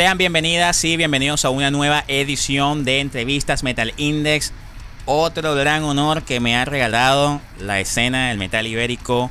Sean 0.00 0.16
bienvenidas 0.16 0.82
y 0.86 0.96
bienvenidos 0.96 1.44
a 1.44 1.50
una 1.50 1.70
nueva 1.70 2.04
edición 2.08 2.86
de 2.86 3.00
Entrevistas 3.00 3.62
Metal 3.62 3.92
Index. 3.98 4.50
Otro 5.04 5.54
gran 5.54 5.82
honor 5.82 6.22
que 6.22 6.40
me 6.40 6.56
ha 6.56 6.64
regalado 6.64 7.42
la 7.58 7.80
escena 7.80 8.30
del 8.30 8.38
metal 8.38 8.66
ibérico. 8.66 9.30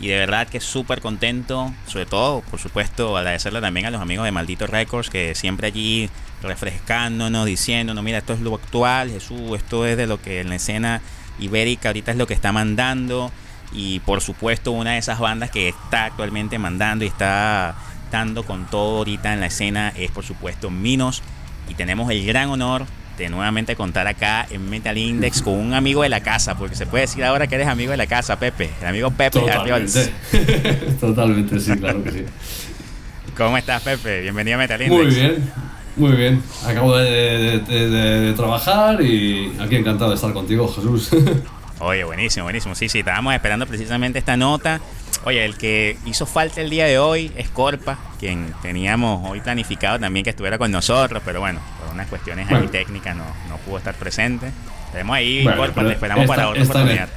Y 0.00 0.08
de 0.08 0.16
verdad 0.16 0.48
que 0.48 0.60
súper 0.60 1.02
contento. 1.02 1.74
Sobre 1.86 2.06
todo, 2.06 2.40
por 2.40 2.58
supuesto, 2.58 3.18
agradecerle 3.18 3.60
también 3.60 3.84
a 3.84 3.90
los 3.90 4.00
amigos 4.00 4.24
de 4.24 4.32
Maldito 4.32 4.66
Records 4.66 5.10
que 5.10 5.34
siempre 5.34 5.66
allí 5.66 6.08
refrescándonos, 6.42 7.44
diciéndonos, 7.44 8.02
mira, 8.02 8.16
esto 8.16 8.32
es 8.32 8.40
lo 8.40 8.54
actual, 8.54 9.10
Jesús, 9.10 9.58
esto 9.58 9.84
es 9.84 9.98
de 9.98 10.06
lo 10.06 10.22
que 10.22 10.40
en 10.40 10.48
la 10.48 10.54
escena 10.54 11.02
ibérica 11.38 11.90
ahorita 11.90 12.12
es 12.12 12.16
lo 12.16 12.26
que 12.26 12.32
está 12.32 12.50
mandando. 12.50 13.30
Y 13.72 14.00
por 14.00 14.22
supuesto, 14.22 14.72
una 14.72 14.92
de 14.92 14.98
esas 15.00 15.18
bandas 15.18 15.50
que 15.50 15.68
está 15.68 16.06
actualmente 16.06 16.58
mandando 16.58 17.04
y 17.04 17.08
está 17.08 17.76
dando 18.10 18.42
con 18.42 18.66
todo 18.66 18.98
ahorita 18.98 19.32
en 19.32 19.40
la 19.40 19.46
escena 19.46 19.92
es 19.96 20.10
por 20.10 20.24
supuesto 20.24 20.70
Minos 20.70 21.22
y 21.68 21.74
tenemos 21.74 22.10
el 22.10 22.24
gran 22.26 22.50
honor 22.50 22.84
de 23.18 23.28
nuevamente 23.28 23.74
contar 23.74 24.06
acá 24.06 24.46
en 24.48 24.70
Metal 24.70 24.96
Index 24.96 25.42
con 25.42 25.54
un 25.54 25.74
amigo 25.74 26.02
de 26.02 26.08
la 26.08 26.20
casa, 26.20 26.56
porque 26.56 26.76
se 26.76 26.86
puede 26.86 27.02
decir 27.02 27.24
ahora 27.24 27.48
que 27.48 27.56
eres 27.56 27.66
amigo 27.66 27.90
de 27.90 27.96
la 27.96 28.06
casa, 28.06 28.38
Pepe, 28.38 28.70
el 28.80 28.86
amigo 28.86 29.10
Pepe 29.10 29.40
Totalmente, 29.40 30.12
Totalmente 31.00 31.58
sí, 31.58 31.72
claro 31.76 32.02
que 32.04 32.12
sí. 32.12 32.24
¿Cómo 33.36 33.58
estás, 33.58 33.82
Pepe? 33.82 34.22
Bienvenido 34.22 34.56
a 34.56 34.58
Metal 34.58 34.80
Index. 34.80 35.04
Muy 35.04 35.14
bien, 35.14 35.52
muy 35.96 36.12
bien. 36.12 36.42
Acabo 36.64 36.96
de 36.96 38.32
trabajar 38.36 39.02
y 39.02 39.52
aquí 39.60 39.76
encantado 39.76 40.10
de 40.10 40.16
estar 40.16 40.32
contigo, 40.32 40.68
Jesús. 40.68 41.10
Oye, 41.80 42.02
buenísimo, 42.04 42.44
buenísimo. 42.44 42.74
Sí, 42.74 42.88
sí, 42.88 43.00
estábamos 43.00 43.34
esperando 43.34 43.66
precisamente 43.66 44.18
esta 44.18 44.36
nota. 44.36 44.80
Oye, 45.28 45.44
el 45.44 45.58
que 45.58 45.98
hizo 46.06 46.24
falta 46.24 46.62
el 46.62 46.70
día 46.70 46.86
de 46.86 46.98
hoy 46.98 47.30
es 47.36 47.50
Corpa, 47.50 47.98
quien 48.18 48.54
teníamos 48.62 49.28
hoy 49.28 49.42
planificado 49.42 49.98
también 49.98 50.24
que 50.24 50.30
estuviera 50.30 50.56
con 50.56 50.70
nosotros, 50.70 51.20
pero 51.22 51.40
bueno, 51.40 51.60
por 51.78 51.92
unas 51.92 52.06
cuestiones 52.06 52.50
ahí 52.50 52.66
técnicas 52.68 53.14
no, 53.14 53.26
no 53.46 53.58
pudo 53.58 53.76
estar 53.76 53.94
presente. 53.94 54.50
Tenemos 54.90 55.14
ahí, 55.14 55.44
Corpa, 55.44 55.84
te 55.84 55.92
esperamos 55.92 56.26
para 56.26 56.48
otra 56.48 56.62
oportunidad. 56.62 57.10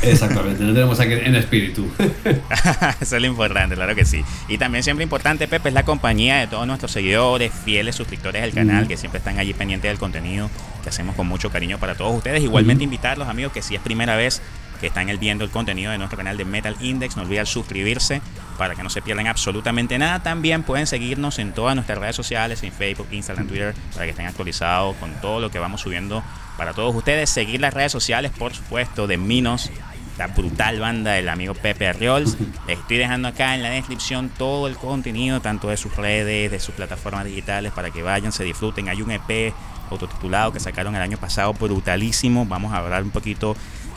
Exactamente, 0.00 0.62
lo 0.62 0.72
tenemos 0.72 0.98
aquí 0.98 1.12
en 1.12 1.34
espíritu. 1.36 1.86
Eso 3.02 3.16
es 3.16 3.20
lo 3.20 3.28
importante, 3.28 3.74
claro 3.74 3.94
que 3.94 4.06
sí. 4.06 4.24
Y 4.48 4.56
también 4.56 4.82
siempre 4.82 5.02
importante, 5.02 5.46
Pepe, 5.46 5.68
es 5.68 5.74
la 5.74 5.84
compañía 5.84 6.38
de 6.38 6.46
todos 6.46 6.66
nuestros 6.66 6.90
seguidores, 6.90 7.52
fieles 7.52 7.96
suscriptores 7.96 8.40
del 8.40 8.54
canal, 8.54 8.88
que 8.88 8.96
siempre 8.96 9.18
están 9.18 9.38
allí 9.38 9.52
pendientes 9.52 9.90
del 9.90 9.98
contenido 9.98 10.48
que 10.82 10.88
hacemos 10.88 11.14
con 11.14 11.26
mucho 11.26 11.50
cariño 11.50 11.78
para 11.78 11.96
todos 11.96 12.16
ustedes. 12.16 12.42
Igualmente 12.42 12.84
invitarlos, 12.84 13.28
amigos, 13.28 13.52
que 13.52 13.60
si 13.60 13.74
es 13.74 13.80
primera 13.82 14.16
vez 14.16 14.40
que 14.78 14.88
están 14.88 15.06
viendo 15.18 15.44
el 15.44 15.50
contenido 15.50 15.92
de 15.92 15.98
nuestro 15.98 16.16
canal 16.16 16.36
de 16.36 16.44
Metal 16.44 16.76
Index, 16.80 17.16
no 17.16 17.22
olviden 17.22 17.46
suscribirse 17.46 18.20
para 18.56 18.74
que 18.74 18.82
no 18.82 18.90
se 18.90 19.02
pierdan 19.02 19.26
absolutamente 19.26 19.98
nada. 19.98 20.22
También 20.22 20.62
pueden 20.62 20.86
seguirnos 20.86 21.38
en 21.38 21.52
todas 21.52 21.74
nuestras 21.74 21.98
redes 21.98 22.16
sociales, 22.16 22.62
en 22.62 22.72
Facebook, 22.72 23.08
Instagram, 23.10 23.46
Twitter, 23.46 23.74
para 23.92 24.04
que 24.04 24.10
estén 24.10 24.26
actualizados 24.26 24.96
con 24.96 25.12
todo 25.20 25.40
lo 25.40 25.50
que 25.50 25.58
vamos 25.58 25.80
subiendo 25.80 26.22
para 26.56 26.72
todos 26.72 26.94
ustedes. 26.94 27.30
Seguir 27.30 27.60
las 27.60 27.74
redes 27.74 27.92
sociales, 27.92 28.32
por 28.36 28.54
supuesto, 28.54 29.06
de 29.06 29.16
Minos, 29.16 29.70
la 30.18 30.28
brutal 30.28 30.80
banda 30.80 31.12
del 31.12 31.28
amigo 31.28 31.54
Pepe 31.54 31.88
Arriols. 31.88 32.36
Les 32.66 32.78
estoy 32.78 32.96
dejando 32.96 33.28
acá 33.28 33.54
en 33.54 33.62
la 33.62 33.70
descripción 33.70 34.30
todo 34.30 34.66
el 34.66 34.76
contenido, 34.76 35.40
tanto 35.40 35.68
de 35.68 35.76
sus 35.76 35.94
redes, 35.96 36.50
de 36.50 36.60
sus 36.60 36.74
plataformas 36.74 37.24
digitales, 37.24 37.72
para 37.72 37.90
que 37.90 38.02
vayan, 38.02 38.32
se 38.32 38.44
disfruten. 38.44 38.88
Hay 38.88 39.02
un 39.02 39.10
EP 39.10 39.52
autotitulado 39.90 40.52
que 40.52 40.60
sacaron 40.60 40.96
el 40.96 41.02
año 41.02 41.18
pasado, 41.18 41.52
brutalísimo. 41.52 42.46
Vamos 42.46 42.72
a 42.72 42.78
hablar 42.78 43.02
un 43.02 43.10
poquito 43.10 43.56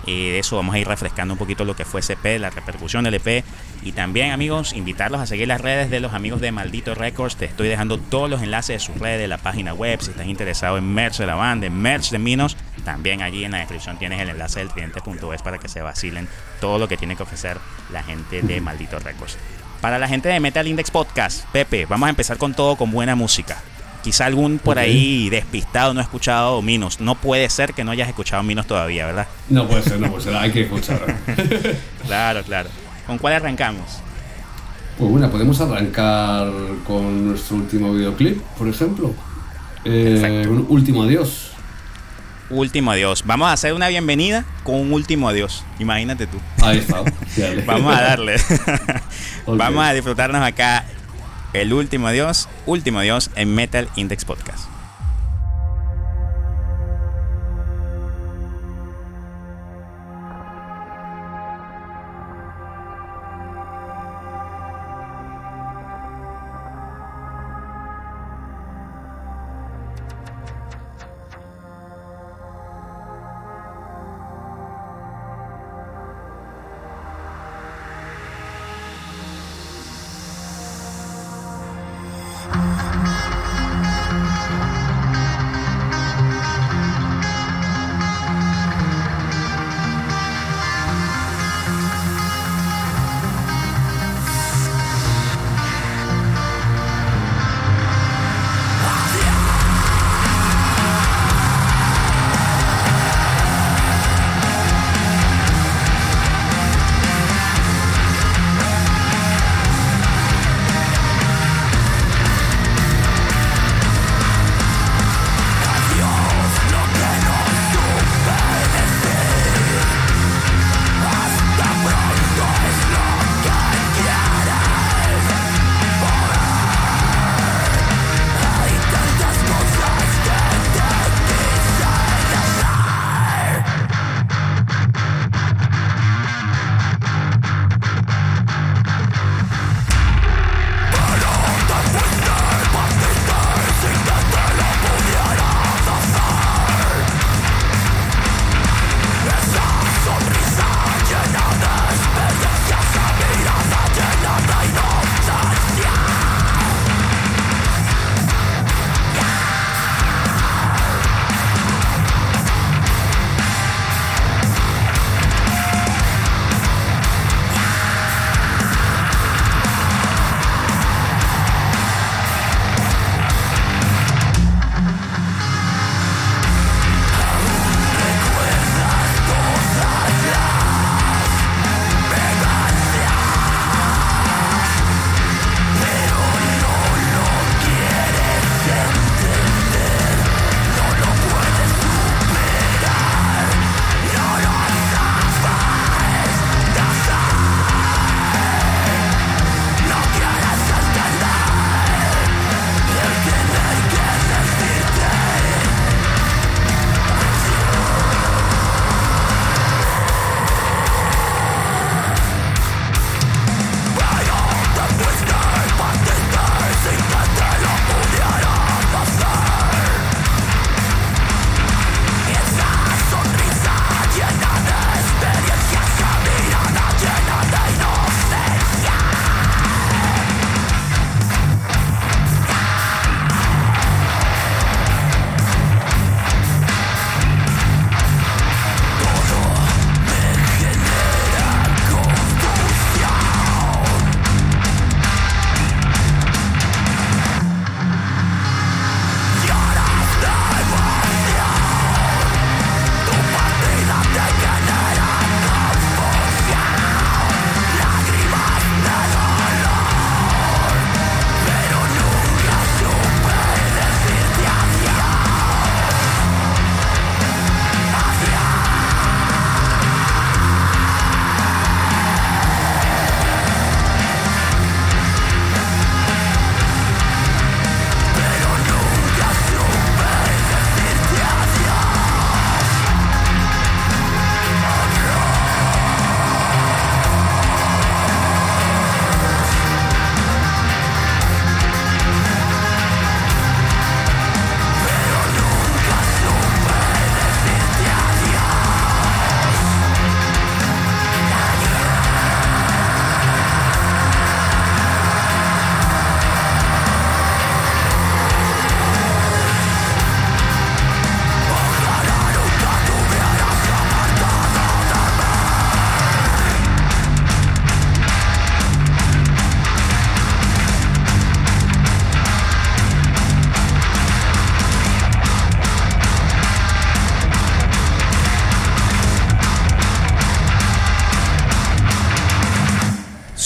eh, 0.09 0.31
de 0.31 0.39
eso, 0.39 0.55
vamos 0.55 0.73
a 0.73 0.79
ir 0.79 0.87
refrescando 0.87 1.35
un 1.35 1.37
poquito 1.37 1.65
lo 1.65 1.75
que 1.75 1.85
fue 1.85 1.99
ese 1.99 2.13
EP, 2.13 2.39
la 2.39 2.49
repercusión 2.49 3.03
del 3.03 3.13
EP. 3.13 3.43
Y 3.83 3.91
también, 3.91 4.31
amigos, 4.31 4.73
invitarlos 4.73 5.21
a 5.21 5.27
seguir 5.27 5.47
las 5.47 5.61
redes 5.61 5.91
de 5.91 5.99
los 5.99 6.13
amigos 6.13 6.41
de 6.41 6.51
Maldito 6.51 6.95
Records. 6.95 7.35
Te 7.35 7.45
estoy 7.45 7.67
dejando 7.67 7.99
todos 7.99 8.29
los 8.29 8.41
enlaces 8.41 8.75
de 8.75 8.79
sus 8.79 8.99
redes, 8.99 9.19
de 9.19 9.27
la 9.27 9.37
página 9.37 9.73
web. 9.73 10.01
Si 10.01 10.09
estás 10.09 10.25
interesado 10.25 10.77
en 10.79 10.91
merch 10.91 11.17
de 11.17 11.27
la 11.27 11.35
banda, 11.35 11.67
en 11.67 11.79
merch 11.79 12.09
de 12.09 12.17
Minos, 12.17 12.57
también 12.83 13.21
allí 13.21 13.43
en 13.43 13.51
la 13.51 13.59
descripción 13.59 13.99
tienes 13.99 14.19
el 14.19 14.29
enlace 14.29 14.59
del 14.59 14.69
cliente.es 14.69 15.41
para 15.43 15.59
que 15.59 15.69
se 15.69 15.81
vacilen 15.81 16.27
todo 16.59 16.79
lo 16.79 16.87
que 16.87 16.97
tiene 16.97 17.15
que 17.15 17.23
ofrecer 17.23 17.57
la 17.91 18.01
gente 18.01 18.41
de 18.41 18.61
Maldito 18.61 18.97
Records. 18.97 19.37
Para 19.79 19.99
la 19.99 20.07
gente 20.07 20.27
de 20.27 20.39
Metal 20.39 20.67
Index 20.67 20.91
Podcast, 20.91 21.45
Pepe, 21.51 21.85
vamos 21.85 22.07
a 22.07 22.09
empezar 22.09 22.37
con 22.37 22.53
todo 22.53 22.75
con 22.75 22.91
buena 22.91 23.15
música. 23.15 23.61
Quizá 24.03 24.25
algún 24.25 24.59
por 24.59 24.79
ahí 24.79 25.29
despistado 25.29 25.93
no 25.93 25.99
ha 25.99 26.03
escuchado 26.03 26.61
Minos. 26.61 27.01
No 27.01 27.15
puede 27.15 27.49
ser 27.49 27.73
que 27.73 27.83
no 27.83 27.91
hayas 27.91 28.07
escuchado 28.07 28.43
Minos 28.43 28.65
todavía, 28.65 29.05
¿verdad? 29.05 29.27
No 29.49 29.67
puede 29.67 29.83
ser, 29.83 29.99
no 29.99 30.09
puede 30.09 30.23
ser. 30.23 30.35
Hay 30.35 30.51
que 30.51 30.61
escuchar. 30.61 31.17
claro, 32.05 32.43
claro. 32.43 32.69
¿Con 33.05 33.17
cuál 33.17 33.33
arrancamos? 33.33 33.99
Pues 34.97 35.11
bueno, 35.11 35.29
podemos 35.29 35.59
arrancar 35.61 36.51
con 36.85 37.27
nuestro 37.27 37.57
último 37.57 37.93
videoclip, 37.93 38.41
por 38.57 38.67
ejemplo. 38.67 39.13
Eh, 39.85 40.45
un 40.47 40.65
último 40.69 41.03
adiós. 41.03 41.51
Último 42.49 42.91
adiós. 42.91 43.23
Vamos 43.25 43.47
a 43.49 43.53
hacer 43.53 43.73
una 43.73 43.87
bienvenida 43.89 44.43
con 44.63 44.75
un 44.75 44.91
último 44.91 45.29
adiós. 45.29 45.63
Imagínate 45.79 46.27
tú. 46.27 46.37
Ahí 46.61 46.79
está. 46.79 47.03
Vamos 47.65 47.95
a 47.95 48.01
darle. 48.01 48.35
Vamos 49.47 49.85
a 49.85 49.93
disfrutarnos 49.93 50.41
acá 50.41 50.85
el 51.53 51.73
último 51.73 52.07
adiós, 52.07 52.47
último 52.65 52.99
adiós 52.99 53.31
en 53.35 53.53
Metal 53.53 53.89
Index 53.95 54.25
Podcast. 54.25 54.78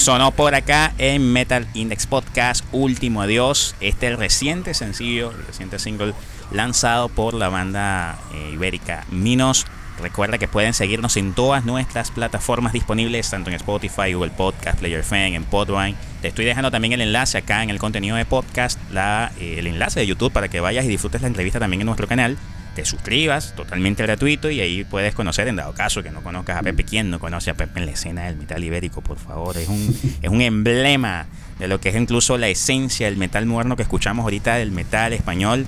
Sonó 0.04 0.32
por 0.32 0.54
acá 0.54 0.94
en 0.98 1.32
Metal 1.32 1.66
Index 1.74 2.08
Podcast, 2.08 2.66
Último 2.74 3.22
Adiós. 3.22 3.74
Este 3.80 4.08
es 4.08 4.12
el 4.12 4.18
reciente 4.18 4.74
sencillo, 4.74 5.32
el 5.32 5.48
reciente 5.48 5.80
single 5.80 6.14
lanzado 6.52 7.08
por 7.08 7.34
la 7.34 7.48
banda 7.48 8.20
eh, 8.34 8.52
ibérica 8.52 9.06
Minos. 9.12 9.66
Recuerda 10.02 10.38
que 10.38 10.50
pueden 10.50 10.74
seguirnos 10.74 11.16
en 11.16 11.34
todas 11.34 11.64
nuestras 11.64 12.12
plataformas 12.12 12.74
disponibles, 12.74 13.30
tanto 13.30 13.50
en 13.50 13.56
Spotify, 13.56 14.12
Google 14.12 14.32
Podcast, 14.32 14.80
Player 14.80 15.00
FM, 15.00 15.38
en 15.38 15.46
Podwine. 15.46 15.96
Te 16.22 16.28
estoy 16.28 16.44
dejando 16.44 16.70
también 16.70 16.92
el 16.92 17.00
enlace 17.00 17.38
acá 17.38 17.64
en 17.64 17.70
el 17.70 17.80
contenido 17.80 18.18
de 18.18 18.26
podcast, 18.26 18.78
la, 18.92 19.32
eh, 19.40 19.56
el 19.60 19.68
enlace 19.68 20.02
de 20.02 20.08
YouTube 20.08 20.34
para 20.34 20.50
que 20.50 20.60
vayas 20.60 20.84
y 20.84 20.90
disfrutes 20.90 21.22
la 21.22 21.30
entrevista 21.30 21.60
también 21.60 21.80
en 21.80 21.86
nuestro 21.86 22.10
canal. 22.10 22.38
Te 22.76 22.86
suscribas, 22.86 23.54
totalmente 23.56 24.02
gratuito, 24.04 24.50
y 24.50 24.60
ahí 24.60 24.84
puedes 24.84 25.14
conocer, 25.14 25.48
en 25.48 25.58
dado 25.58 25.74
caso 25.74 26.02
que 26.02 26.10
no 26.10 26.24
conozcas 26.24 26.58
a 26.58 26.64
Pepe. 26.64 26.84
¿Quién 26.84 27.10
no 27.10 27.20
conoce 27.20 27.52
a 27.52 27.54
Pepe 27.54 27.80
en 27.80 27.86
la 27.86 27.92
escena 27.92 28.26
del 28.26 28.36
metal 28.36 28.64
ibérico, 28.64 29.02
por 29.02 29.18
favor? 29.18 29.58
Es 29.58 29.68
un, 29.68 29.96
es 30.22 30.30
un 30.30 30.42
emblema 30.42 31.28
de 31.60 31.68
lo 31.68 31.80
que 31.80 31.90
es 31.90 31.96
incluso 31.96 32.38
la 32.38 32.48
esencia 32.48 33.06
del 33.08 33.18
metal 33.18 33.46
moderno 33.46 33.76
que 33.76 33.84
escuchamos 33.84 34.24
ahorita 34.24 34.56
del 34.56 34.72
metal 34.72 35.14
español 35.14 35.68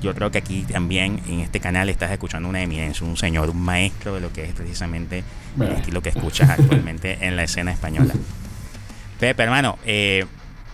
yo 0.00 0.14
creo 0.14 0.30
que 0.30 0.38
aquí 0.38 0.62
también 0.62 1.20
en 1.28 1.40
este 1.40 1.60
canal 1.60 1.88
estás 1.88 2.10
escuchando 2.12 2.48
una 2.48 2.62
eminencia, 2.62 3.06
un 3.06 3.16
señor, 3.16 3.50
un 3.50 3.60
maestro 3.60 4.14
de 4.14 4.20
lo 4.20 4.32
que 4.32 4.44
es 4.44 4.52
precisamente 4.52 5.24
el 5.60 5.72
estilo 5.72 6.02
que 6.02 6.10
escuchas 6.10 6.50
actualmente 6.50 7.18
en 7.20 7.36
la 7.36 7.44
escena 7.44 7.72
española. 7.72 8.14
Pepe, 9.20 9.42
hermano, 9.42 9.78
eh, 9.84 10.24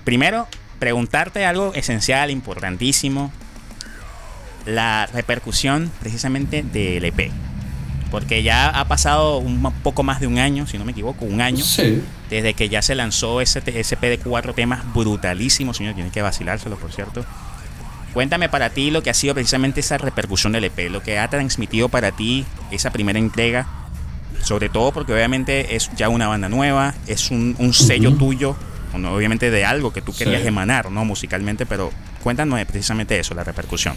primero 0.04 0.46
preguntarte 0.78 1.46
algo 1.46 1.72
esencial, 1.74 2.30
importantísimo, 2.30 3.32
la 4.66 5.06
repercusión 5.06 5.90
precisamente 6.00 6.62
del 6.62 7.04
EP. 7.04 7.30
Porque 8.10 8.42
ya 8.42 8.68
ha 8.68 8.86
pasado 8.86 9.38
un 9.38 9.60
poco 9.82 10.04
más 10.04 10.20
de 10.20 10.28
un 10.28 10.38
año, 10.38 10.66
si 10.66 10.78
no 10.78 10.84
me 10.84 10.92
equivoco, 10.92 11.24
un 11.24 11.40
año, 11.40 11.64
desde 12.30 12.54
que 12.54 12.68
ya 12.68 12.80
se 12.80 12.94
lanzó 12.94 13.40
ese, 13.40 13.62
ese 13.66 13.94
EP 13.96 14.02
de 14.02 14.18
cuatro 14.18 14.54
temas 14.54 14.84
brutalísimos, 14.94 15.76
señor, 15.76 15.94
tiene 15.94 16.10
que 16.10 16.22
vacilárselo, 16.22 16.76
por 16.76 16.92
cierto 16.92 17.24
Cuéntame 18.14 18.48
para 18.48 18.70
ti 18.70 18.92
lo 18.92 19.02
que 19.02 19.10
ha 19.10 19.14
sido 19.14 19.34
precisamente 19.34 19.80
esa 19.80 19.98
repercusión 19.98 20.52
del 20.52 20.62
EP, 20.62 20.88
lo 20.88 21.02
que 21.02 21.18
ha 21.18 21.28
transmitido 21.28 21.88
para 21.88 22.12
ti 22.12 22.46
esa 22.70 22.92
primera 22.92 23.18
entrega, 23.18 23.66
sobre 24.40 24.68
todo 24.68 24.92
porque 24.92 25.12
obviamente 25.12 25.74
es 25.74 25.90
ya 25.96 26.08
una 26.08 26.28
banda 26.28 26.48
nueva, 26.48 26.94
es 27.08 27.32
un, 27.32 27.74
sello 27.74 28.14
tuyo, 28.14 28.54
obviamente 28.94 29.50
de 29.50 29.64
algo 29.64 29.92
que 29.92 30.00
tú 30.00 30.14
querías 30.16 30.46
emanar, 30.46 30.92
¿no? 30.92 31.04
Musicalmente, 31.04 31.66
pero 31.66 31.90
cuéntanos 32.22 32.64
precisamente 32.66 33.18
eso, 33.18 33.34
la 33.34 33.42
repercusión. 33.42 33.96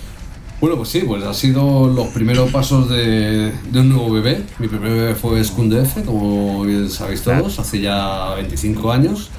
Bueno, 0.59 0.75
pues 0.75 0.89
sí, 0.89 1.03
pues 1.05 1.23
ha 1.23 1.35
sido 1.35 1.87
los 1.87 2.07
primeros 2.07 2.49
pasos 2.49 2.89
de, 2.89 3.51
un 3.75 3.89
nuevo 3.89 4.09
bebé. 4.09 4.41
Mi 4.57 4.67
primer 4.67 4.91
bebé 4.91 5.13
fue 5.13 5.43
Skundef, 5.43 6.03
como 6.03 6.63
bien 6.63 6.89
sabéis 6.89 7.21
todos, 7.21 7.59
hace 7.59 7.79
ya 7.79 8.33
25 8.33 8.91
años. 8.91 9.29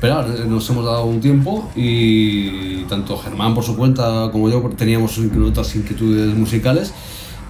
Pero 0.00 0.22
nos 0.46 0.70
hemos 0.70 0.84
dado 0.84 1.06
un 1.06 1.20
tiempo 1.20 1.68
y 1.74 2.84
tanto 2.84 3.18
Germán 3.18 3.52
por 3.52 3.64
su 3.64 3.76
cuenta 3.76 4.30
como 4.30 4.48
yo 4.48 4.62
teníamos 4.76 5.18
otras 5.18 5.74
inquietudes 5.74 6.34
musicales 6.36 6.94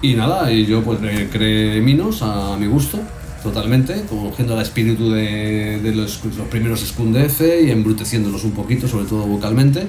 y 0.01 0.15
nada, 0.15 0.51
y 0.51 0.65
yo 0.65 0.81
pues 0.81 0.99
creé 1.31 1.79
Minos 1.79 2.23
a 2.23 2.57
mi 2.57 2.65
gusto, 2.65 2.99
totalmente, 3.43 4.03
cogiendo 4.09 4.55
el 4.55 4.63
espíritu 4.63 5.11
de, 5.11 5.93
los, 5.95 6.19
primeros 6.49 6.79
Skun 6.79 7.15
y 7.15 7.69
embruteciéndolos 7.69 8.43
un 8.43 8.51
poquito, 8.51 8.87
sobre 8.87 9.05
todo 9.05 9.27
vocalmente. 9.27 9.87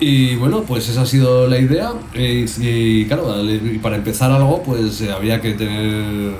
Y 0.00 0.34
bueno, 0.36 0.62
pues 0.62 0.88
esa 0.88 1.02
ha 1.02 1.06
sido 1.06 1.46
la 1.46 1.58
idea. 1.58 1.92
Y, 2.14 2.44
y 2.58 3.04
claro, 3.06 3.34
para 3.82 3.96
empezar 3.96 4.30
algo, 4.30 4.62
pues 4.62 5.00
eh, 5.00 5.12
había 5.12 5.40
que 5.40 5.54
tener 5.54 6.34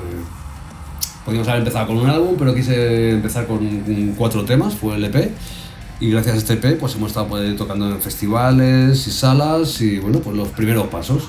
Podríamos 1.24 1.48
haber 1.48 1.60
empezado 1.60 1.86
con 1.86 1.96
un 1.96 2.10
álbum, 2.10 2.34
pero 2.38 2.54
quise 2.54 3.12
empezar 3.12 3.46
con 3.46 4.14
cuatro 4.16 4.44
temas, 4.44 4.74
fue 4.74 4.96
el 4.96 5.04
EP. 5.04 5.30
Y 6.00 6.10
gracias 6.10 6.34
a 6.34 6.38
este 6.38 6.52
EP 6.54 6.78
pues 6.78 6.96
hemos 6.96 7.08
estado 7.08 7.28
pues, 7.28 7.56
tocando 7.56 7.88
en 7.88 8.00
festivales 8.00 9.06
y 9.06 9.10
salas 9.10 9.80
y 9.80 9.98
bueno, 10.00 10.18
pues 10.18 10.36
los 10.36 10.48
primeros 10.48 10.88
pasos. 10.88 11.22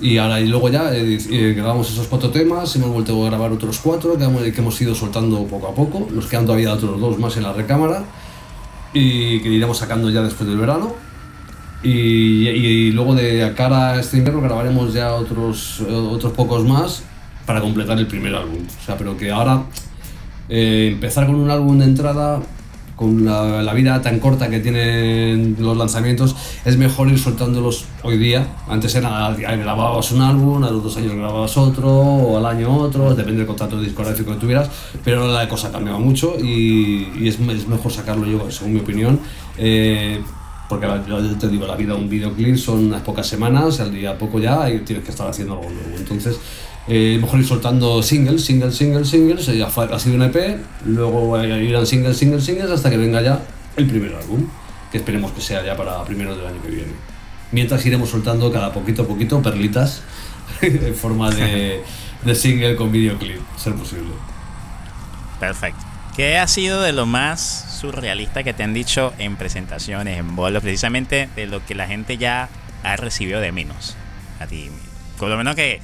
Y 0.00 0.18
ahora 0.18 0.40
y 0.40 0.48
luego 0.48 0.68
ya 0.70 0.92
eh, 0.92 1.18
eh, 1.30 1.54
grabamos 1.56 1.88
esos 1.88 2.08
cuatro 2.08 2.30
temas, 2.30 2.74
hemos 2.74 2.90
vuelto 2.90 3.22
a 3.22 3.28
grabar 3.28 3.52
otros 3.52 3.78
cuatro 3.78 4.18
que 4.18 4.24
hemos, 4.24 4.42
que 4.42 4.60
hemos 4.60 4.80
ido 4.80 4.92
soltando 4.92 5.44
poco 5.44 5.68
a 5.68 5.74
poco. 5.74 6.08
Nos 6.10 6.26
quedan 6.26 6.44
todavía 6.44 6.72
otros 6.72 7.00
dos 7.00 7.16
más 7.20 7.36
en 7.36 7.44
la 7.44 7.52
recámara 7.52 8.02
y 8.92 9.38
que 9.40 9.48
iremos 9.50 9.78
sacando 9.78 10.10
ya 10.10 10.22
después 10.22 10.48
del 10.48 10.58
verano. 10.58 10.94
Y, 11.82 12.48
y, 12.48 12.92
luego 12.92 13.14
de 13.14 13.52
cara 13.56 13.90
a 13.90 14.00
este 14.00 14.16
invierno 14.18 14.40
grabaremos 14.40 14.94
ya 14.94 15.14
otros, 15.14 15.80
otros 15.80 16.32
pocos 16.32 16.64
más 16.64 17.02
para 17.46 17.60
completar 17.60 17.98
el 17.98 18.06
primer 18.06 18.34
álbum. 18.34 18.60
O 18.80 18.84
sea, 18.84 18.96
pero 18.96 19.16
que 19.16 19.30
ahora 19.30 19.64
eh, 20.48 20.90
empezar 20.92 21.26
con 21.26 21.36
un 21.36 21.50
álbum 21.50 21.78
de 21.78 21.86
entrada, 21.86 22.42
con 22.94 23.24
la, 23.24 23.72
vida 23.72 24.00
tan 24.02 24.20
corta 24.20 24.50
que 24.50 24.60
tienen 24.60 25.56
los 25.58 25.76
lanzamientos, 25.76 26.36
es 26.64 26.76
mejor 26.76 27.08
ir 27.08 27.18
soltándolos 27.18 27.86
hoy 28.02 28.18
día. 28.18 28.46
Antes 28.68 28.94
era, 28.94 29.34
grababas 29.34 30.12
un 30.12 30.20
álbum, 30.20 30.62
a 30.62 30.70
los 30.70 30.84
dos 30.84 30.96
años 30.98 31.14
grababas 31.14 31.56
otro, 31.56 31.90
o 31.90 32.36
al 32.36 32.46
año 32.46 32.76
otro, 32.76 33.14
depende 33.14 33.38
del 33.38 33.46
contrato 33.46 33.80
discográfico 33.80 34.32
que 34.32 34.38
tuvieras, 34.38 34.68
pero 35.04 35.26
la 35.26 35.48
cosa 35.48 35.68
ha 35.68 35.72
cambiado 35.72 35.98
mucho 35.98 36.36
y, 36.38 37.26
es, 37.26 37.40
mejor 37.40 37.90
sacarlo 37.90 38.26
yo, 38.26 38.50
según 38.50 38.74
mi 38.74 38.80
opinión. 38.80 39.18
Eh, 39.56 40.20
porque 40.68 40.86
yo 41.06 41.36
te 41.36 41.48
digo, 41.48 41.66
la 41.66 41.76
vida 41.76 41.94
de 41.94 42.00
un 42.00 42.08
videoclip 42.08 42.56
son 42.56 42.86
unas 42.86 43.02
pocas 43.02 43.26
semanas, 43.26 43.80
al 43.80 43.92
día 43.92 44.16
poco 44.16 44.38
ya, 44.38 44.70
y 44.70 44.80
tienes 44.80 45.04
que 45.04 45.10
estar 45.10 45.28
haciendo 45.28 45.54
algo 45.54 45.70
nuevo. 45.70 45.96
Entonces, 45.96 46.38
eh, 46.88 47.18
mejor 47.20 47.40
ir 47.40 47.46
soltando 47.46 48.02
singles, 48.02 48.44
singles, 48.44 48.74
singles, 48.74 49.08
singles, 49.08 49.46
ya 49.46 49.66
ha 49.66 49.98
sido 49.98 50.16
un 50.16 50.22
EP, 50.22 50.58
luego 50.86 51.40
irán 51.44 51.86
singles, 51.86 52.16
singles, 52.16 52.44
singles 52.44 52.70
hasta 52.70 52.90
que 52.90 52.96
venga 52.96 53.22
ya 53.22 53.40
el 53.76 53.86
primer 53.86 54.14
álbum, 54.14 54.46
que 54.90 54.98
esperemos 54.98 55.32
que 55.32 55.40
sea 55.40 55.64
ya 55.64 55.76
para 55.76 56.02
primeros 56.04 56.36
del 56.36 56.46
año 56.46 56.62
que 56.62 56.68
viene. 56.70 56.92
Mientras 57.52 57.84
iremos 57.86 58.08
soltando 58.08 58.50
cada 58.50 58.72
poquito 58.72 59.02
a 59.02 59.06
poquito 59.06 59.40
perlitas 59.42 60.02
en 60.62 60.94
forma 60.94 61.30
de, 61.30 61.82
de 62.24 62.34
single 62.34 62.76
con 62.76 62.90
videoclip, 62.90 63.40
ser 63.56 63.74
posible. 63.74 64.10
Perfecto. 65.38 65.91
¿Qué 66.16 66.38
ha 66.38 66.46
sido 66.46 66.82
de 66.82 66.92
lo 66.92 67.06
más 67.06 67.78
surrealista 67.80 68.42
que 68.42 68.52
te 68.52 68.62
han 68.62 68.74
dicho 68.74 69.14
en 69.18 69.36
presentaciones, 69.36 70.18
en 70.18 70.36
bolos, 70.36 70.62
precisamente 70.62 71.30
de 71.34 71.46
lo 71.46 71.64
que 71.64 71.74
la 71.74 71.86
gente 71.86 72.18
ya 72.18 72.50
ha 72.82 72.96
recibido 72.96 73.40
de 73.40 73.50
menos 73.50 73.96
a 74.38 74.46
ti? 74.46 74.70
Por 75.18 75.30
lo 75.30 75.38
menos 75.38 75.56
que 75.56 75.80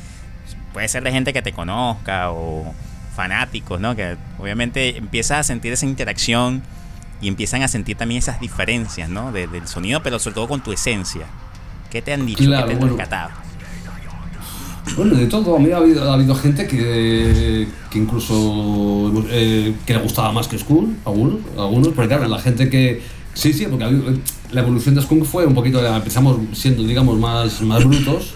puede 0.75 0.87
ser 0.89 1.03
de 1.03 1.13
gente 1.13 1.33
que 1.33 1.41
te 1.41 1.53
conozca 1.53 2.31
o 2.31 2.75
fanáticos, 3.17 3.81
¿no? 3.81 3.97
Que 3.97 4.19
obviamente 4.39 4.99
empiezas 4.99 5.39
a 5.39 5.43
sentir 5.45 5.73
esa 5.73 5.87
interacción 5.87 6.63
y 7.23 7.29
empiezan 7.29 7.63
a 7.63 7.69
sentir 7.69 7.97
también 7.97 8.19
esas 8.19 8.39
diferencias, 8.39 9.09
¿no? 9.09 9.33
del 9.33 9.67
sonido, 9.67 10.03
pero 10.03 10.19
sobre 10.19 10.35
todo 10.35 10.49
con 10.49 10.63
tu 10.63 10.73
esencia. 10.73 11.27
¿Qué 11.91 12.03
te 12.03 12.13
han 12.13 12.27
dicho? 12.27 12.45
¿Qué 12.45 12.49
te 12.49 12.55
han 12.75 12.81
rescatado? 12.81 13.31
Bueno, 13.31 13.48
de 15.05 15.27
todo, 15.27 15.57
a 15.57 15.59
mí 15.59 15.71
ha 15.71 15.79
habido, 15.79 16.11
ha 16.11 16.15
habido 16.15 16.35
gente 16.35 16.67
que, 16.67 17.69
incluso 17.95 19.13
eh, 19.31 19.75
que 19.87 19.95
le 19.95 20.01
gustaba 20.01 20.33
más 20.33 20.49
que 20.49 20.59
Skull, 20.59 20.97
algunos, 21.05 21.41
algunos, 21.57 21.89
porque 21.89 22.09
claro, 22.09 22.29
la 22.29 22.39
gente 22.39 22.69
que... 22.69 23.01
Sí, 23.35 23.53
sí, 23.53 23.67
porque 23.71 23.87
la 24.51 24.61
evolución 24.63 24.97
de 24.97 25.03
Skull 25.03 25.25
fue 25.25 25.47
un 25.47 25.55
poquito, 25.55 25.85
empezamos 25.87 26.39
siendo, 26.53 26.83
digamos, 26.83 27.19
más, 27.19 27.61
más 27.63 27.85
brutos, 27.85 28.35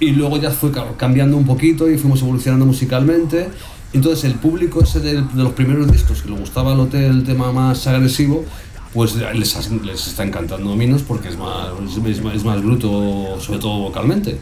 y 0.00 0.10
luego 0.10 0.38
ya 0.38 0.50
fue 0.50 0.70
cambiando 0.96 1.36
un 1.36 1.44
poquito 1.44 1.88
y 1.90 1.98
fuimos 1.98 2.22
evolucionando 2.22 2.66
musicalmente. 2.66 3.48
Entonces 3.92 4.24
el 4.24 4.34
público 4.34 4.82
de, 4.82 5.24
los 5.34 5.52
primeros 5.52 5.90
discos 5.90 6.22
que 6.22 6.30
le 6.30 6.36
gustaba 6.36 6.72
el, 6.72 6.80
hotel, 6.80 7.04
el 7.04 7.24
tema 7.24 7.52
más 7.52 7.86
agresivo, 7.86 8.44
pues 8.94 9.14
les, 9.14 9.70
les 9.84 10.06
está 10.06 10.24
encantando 10.24 10.74
menos 10.74 11.02
porque 11.02 11.28
es 11.28 11.36
más, 11.36 11.68
es, 12.06 12.44
más 12.44 12.62
bruto, 12.62 13.38
sobre 13.40 13.58
todo 13.58 13.78
vocalmente. 13.80 14.38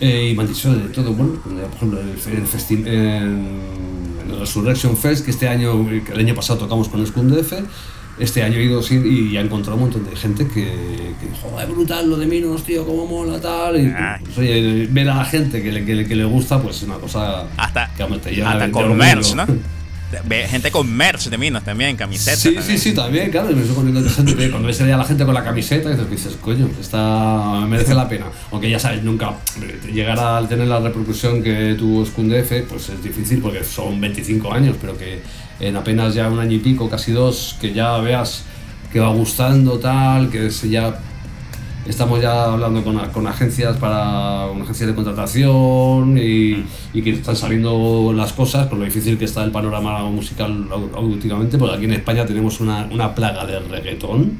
Eh, 0.00 0.30
y 0.30 0.36
me 0.36 0.42
han 0.42 0.48
dicho 0.48 0.72
de 0.72 0.88
todo, 0.90 1.12
bueno, 1.12 1.34
por 1.42 1.52
ejemplo, 1.52 2.00
el, 2.00 2.14
en, 2.32 2.86
en, 2.86 4.30
el 4.30 4.38
Resurrection 4.38 4.96
Fest, 4.96 5.24
que 5.24 5.32
este 5.32 5.48
año, 5.48 5.88
el 5.88 6.18
año 6.18 6.34
pasado 6.34 6.60
tocamos 6.60 6.88
con 6.88 7.04
Skundef, 7.04 7.52
este 8.18 8.42
año 8.42 8.58
he 8.58 8.64
ido 8.64 8.80
y 8.90 9.36
he 9.36 9.40
encontrado 9.40 9.76
un 9.76 9.84
montón 9.84 10.04
de 10.04 10.16
gente 10.16 10.46
que, 10.46 10.64
que 11.20 11.62
es 11.62 11.68
brutal 11.68 12.10
lo 12.10 12.16
de 12.16 12.26
Minos, 12.26 12.64
tío, 12.64 12.84
cómo 12.84 13.06
mola, 13.06 13.40
tal. 13.40 13.80
Y, 13.80 13.92
pues, 14.24 14.38
oye, 14.38 14.86
ver 14.90 15.08
a 15.10 15.16
la 15.16 15.24
gente 15.24 15.62
que 15.62 15.72
le, 15.72 15.84
que, 15.84 16.16
le 16.16 16.24
gusta, 16.24 16.60
pues 16.60 16.76
es 16.78 16.82
una 16.84 16.96
cosa 16.96 17.46
hasta, 17.56 17.92
que 17.94 18.02
hasta 18.42 18.70
con 18.70 18.96
merch, 18.96 19.34
¿no? 19.34 19.46
gente 20.48 20.70
con 20.70 20.90
merch 20.90 21.28
de 21.28 21.38
Minos 21.38 21.64
también, 21.64 21.96
camisetas. 21.96 22.38
Sí, 22.38 22.56
sí, 22.62 22.78
sí, 22.78 22.94
también, 22.94 23.30
claro. 23.30 23.48
Me 23.54 23.62
estoy 23.62 23.92
de 23.92 24.10
gente 24.10 24.50
cuando 24.50 24.68
ves 24.68 24.80
a 24.80 24.86
la 24.86 25.04
gente 25.04 25.24
con 25.24 25.34
la 25.34 25.44
camiseta, 25.44 25.90
dices, 25.90 26.36
coño, 26.40 26.68
está, 26.80 27.64
merece 27.68 27.94
la 27.94 28.08
pena. 28.08 28.26
Aunque 28.50 28.70
ya 28.70 28.78
sabes, 28.78 29.02
nunca 29.02 29.34
llegar 29.92 30.18
a 30.18 30.46
tener 30.48 30.66
la 30.68 30.80
repercusión 30.80 31.42
que 31.42 31.74
tuvo 31.78 32.04
Skundef, 32.04 32.52
pues 32.68 32.88
es 32.88 33.02
difícil 33.02 33.40
porque 33.40 33.62
son 33.64 34.00
25 34.00 34.52
años, 34.52 34.76
pero 34.80 34.96
que 34.96 35.20
en 35.60 35.76
apenas 35.76 36.14
ya 36.14 36.28
un 36.28 36.38
año 36.38 36.56
y 36.56 36.60
pico, 36.60 36.88
casi 36.88 37.12
dos, 37.12 37.56
que 37.60 37.72
ya 37.72 37.98
veas 37.98 38.44
que 38.92 39.00
va 39.00 39.10
gustando 39.10 39.78
tal, 39.78 40.30
que 40.30 40.48
ya 40.48 40.98
estamos 41.88 42.20
ya 42.20 42.44
hablando 42.44 42.84
con, 42.84 42.98
con 43.10 43.26
agencias 43.26 43.76
para 43.78 44.46
una 44.46 44.64
agencia 44.64 44.86
de 44.86 44.94
contratación 44.94 46.18
y, 46.18 46.64
y, 46.92 47.02
que 47.02 47.10
están 47.10 47.34
saliendo 47.34 48.12
las 48.14 48.32
cosas 48.32 48.66
con 48.66 48.78
lo 48.78 48.84
difícil 48.84 49.18
que 49.18 49.24
está 49.24 49.42
el 49.42 49.50
panorama 49.50 50.02
musical 50.10 50.68
últimamente, 50.96 51.58
porque 51.58 51.76
aquí 51.76 51.84
en 51.86 51.94
España 51.94 52.26
tenemos 52.26 52.60
una, 52.60 52.86
una 52.90 53.14
plaga 53.14 53.46
de 53.46 53.58
reggaetón 53.60 54.38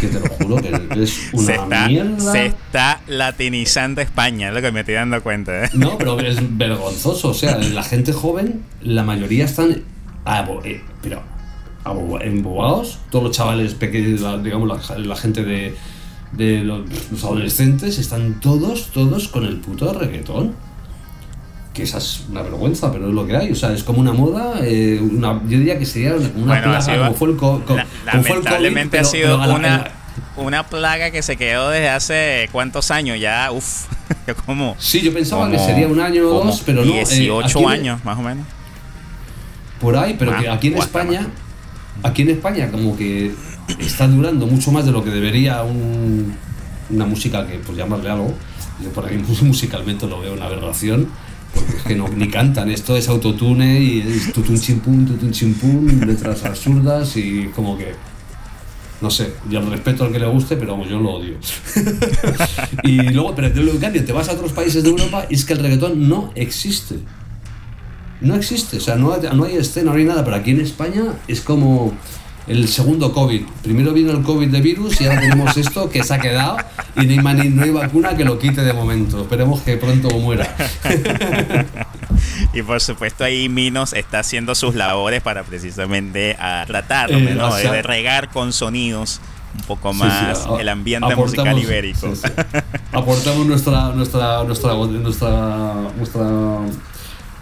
que 0.00 0.08
te 0.08 0.20
lo 0.20 0.28
juro 0.28 0.56
que 0.56 0.68
es 1.02 1.30
una 1.32 1.46
se 1.46 1.54
está, 1.54 1.88
mierda. 1.88 2.32
Se 2.32 2.46
está 2.46 3.00
latinizando 3.06 4.00
España, 4.00 4.48
es 4.48 4.54
lo 4.54 4.62
que 4.62 4.72
me 4.72 4.80
estoy 4.80 4.94
dando 4.94 5.22
cuenta. 5.22 5.64
¿eh? 5.64 5.70
No, 5.74 5.98
pero 5.98 6.18
es 6.20 6.38
vergonzoso. 6.56 7.28
O 7.28 7.34
sea, 7.34 7.58
la 7.58 7.82
gente 7.82 8.12
joven, 8.12 8.62
la 8.82 9.04
mayoría 9.04 9.44
están. 9.44 9.82
Eh, 10.64 10.80
pero 11.02 11.22
embobados. 12.22 12.98
Todos 13.10 13.24
los 13.24 13.36
chavales 13.36 13.74
pequeños, 13.74 14.42
digamos, 14.42 14.88
la, 14.90 14.98
la 14.98 15.16
gente 15.16 15.44
de, 15.44 15.74
de 16.32 16.64
los, 16.64 16.80
los, 17.10 17.24
adolescentes, 17.24 17.98
están 17.98 18.40
todos, 18.40 18.90
todos 18.92 19.28
con 19.28 19.44
el 19.44 19.58
puto 19.58 19.92
reggaetón. 19.92 20.54
Que 21.74 21.84
esa 21.84 21.98
es 21.98 22.24
una 22.30 22.42
vergüenza, 22.42 22.92
pero 22.92 23.08
es 23.08 23.14
lo 23.14 23.26
que 23.26 23.36
hay. 23.36 23.50
O 23.50 23.54
sea, 23.54 23.72
es 23.72 23.82
como 23.82 24.00
una 24.00 24.12
moda. 24.12 24.60
Eh, 24.62 25.00
una, 25.00 25.40
yo 25.44 25.58
diría 25.58 25.78
que 25.78 25.86
sería 25.86 26.14
una, 26.14 26.28
una 26.28 26.46
bueno, 26.46 26.62
plaga, 26.62 26.98
como 26.98 27.14
fue 27.14 27.30
el, 27.30 27.36
co, 27.36 27.62
co, 27.66 27.76
la, 27.76 27.86
como 28.10 28.22
fue 28.22 28.32
el 28.32 28.44
Lamentablemente 28.44 28.98
COVID, 28.98 29.06
ha 29.06 29.10
sido 29.10 29.40
pero, 29.40 29.54
una, 29.54 29.68
la, 29.78 29.90
una 30.36 30.66
plaga 30.66 31.10
que 31.10 31.22
se 31.22 31.36
quedó 31.36 31.70
desde 31.70 31.88
hace 31.88 32.48
cuántos 32.52 32.90
años 32.90 33.18
ya. 33.18 33.50
Uf, 33.52 33.86
como. 34.46 34.76
Sí, 34.78 35.00
yo 35.00 35.14
pensaba 35.14 35.46
como, 35.46 35.52
que 35.52 35.58
sería 35.58 35.88
un 35.88 36.00
año 36.00 36.28
o 36.28 36.44
dos, 36.44 36.62
pero 36.64 36.84
no. 36.84 36.92
18 36.92 37.58
eh, 37.58 37.66
años, 37.66 38.04
más 38.04 38.18
o 38.18 38.22
menos. 38.22 38.46
Por 39.80 39.96
ahí, 39.96 40.14
pero 40.18 40.32
ah, 40.32 40.40
que 40.40 40.48
aquí 40.48 40.68
en 40.68 40.78
España. 40.78 41.26
Aquí 42.02 42.22
en 42.22 42.30
España, 42.30 42.70
como 42.70 42.96
que 42.96 43.32
está 43.78 44.08
durando 44.08 44.46
mucho 44.46 44.72
más 44.72 44.84
de 44.84 44.92
lo 44.92 45.04
que 45.04 45.10
debería 45.10 45.62
un, 45.62 46.34
una 46.90 47.06
música 47.06 47.46
que, 47.46 47.58
pues 47.58 47.76
llamarle 47.76 48.10
algo. 48.10 48.34
Yo 48.82 48.90
por 48.90 49.06
ahí 49.06 49.22
musicalmente 49.42 50.06
lo 50.06 50.20
veo 50.20 50.32
una 50.34 50.46
aberración, 50.46 51.08
porque 51.54 51.76
es 51.76 51.82
que 51.82 51.94
no, 51.94 52.08
ni 52.08 52.28
cantan, 52.28 52.70
esto 52.70 52.96
es 52.96 53.08
autotune 53.08 53.80
y 53.80 54.00
es 54.00 54.32
tutun 54.32 54.58
chimpum, 54.58 55.06
tutun 55.06 55.30
chimpum, 55.30 56.00
letras 56.06 56.44
absurdas 56.44 57.16
y 57.16 57.48
como 57.54 57.76
que. 57.76 57.94
No 59.00 59.10
sé, 59.10 59.32
yo 59.50 59.60
respeto 59.68 60.04
al 60.04 60.12
que 60.12 60.20
le 60.20 60.28
guste, 60.28 60.56
pero 60.56 60.80
yo 60.86 61.00
lo 61.00 61.14
odio. 61.14 61.34
y 62.84 63.02
luego, 63.10 63.34
pero 63.34 63.48
en 63.48 63.78
cambio, 63.78 64.04
te 64.04 64.12
vas 64.12 64.28
a 64.28 64.32
otros 64.32 64.52
países 64.52 64.84
de 64.84 64.90
Europa 64.90 65.26
y 65.28 65.34
es 65.34 65.44
que 65.44 65.54
el 65.54 65.58
reggaetón 65.58 66.08
no 66.08 66.30
existe. 66.36 67.00
No 68.22 68.36
existe, 68.36 68.76
o 68.76 68.80
sea, 68.80 68.96
no, 68.96 69.16
no 69.16 69.44
hay 69.44 69.56
escena, 69.56 69.90
no 69.90 69.98
hay 69.98 70.04
nada, 70.04 70.24
pero 70.24 70.36
aquí 70.36 70.52
en 70.52 70.60
España 70.60 71.02
es 71.26 71.40
como 71.40 71.92
el 72.46 72.68
segundo 72.68 73.12
COVID. 73.12 73.42
Primero 73.62 73.92
vino 73.92 74.12
el 74.12 74.22
COVID 74.22 74.48
de 74.48 74.60
virus 74.60 75.00
y 75.00 75.06
ahora 75.06 75.20
tenemos 75.20 75.56
esto 75.56 75.90
que 75.90 76.02
se 76.02 76.14
ha 76.14 76.18
quedado 76.18 76.56
y 76.96 77.06
no 77.06 77.28
hay, 77.28 77.48
no 77.50 77.62
hay 77.62 77.70
vacuna 77.70 78.16
que 78.16 78.24
lo 78.24 78.38
quite 78.38 78.62
de 78.62 78.72
momento. 78.72 79.22
Esperemos 79.22 79.62
que 79.62 79.76
pronto 79.76 80.08
muera. 80.18 80.54
y 82.54 82.62
por 82.62 82.80
supuesto 82.80 83.24
ahí 83.24 83.48
Minos 83.48 83.92
está 83.92 84.20
haciendo 84.20 84.54
sus 84.54 84.74
labores 84.74 85.22
para 85.22 85.44
precisamente 85.44 86.36
a 86.38 86.64
tratar 86.66 87.10
eh, 87.12 87.34
¿no? 87.34 87.48
o 87.48 87.56
sea, 87.56 87.72
de 87.72 87.82
regar 87.82 88.30
con 88.30 88.52
sonidos 88.52 89.20
un 89.54 89.62
poco 89.64 89.92
más 89.92 90.38
sí, 90.38 90.44
sí, 90.44 90.50
a, 90.56 90.60
el 90.60 90.68
ambiente 90.68 91.14
musical 91.14 91.58
ibérico. 91.58 92.14
Sí, 92.14 92.22
Aportamos 92.90 93.46
nuestra 93.46 93.90
nuestra 93.90 94.44
nuestra 94.44 94.74
nuestra 94.74 95.74
nuestra 95.96 96.60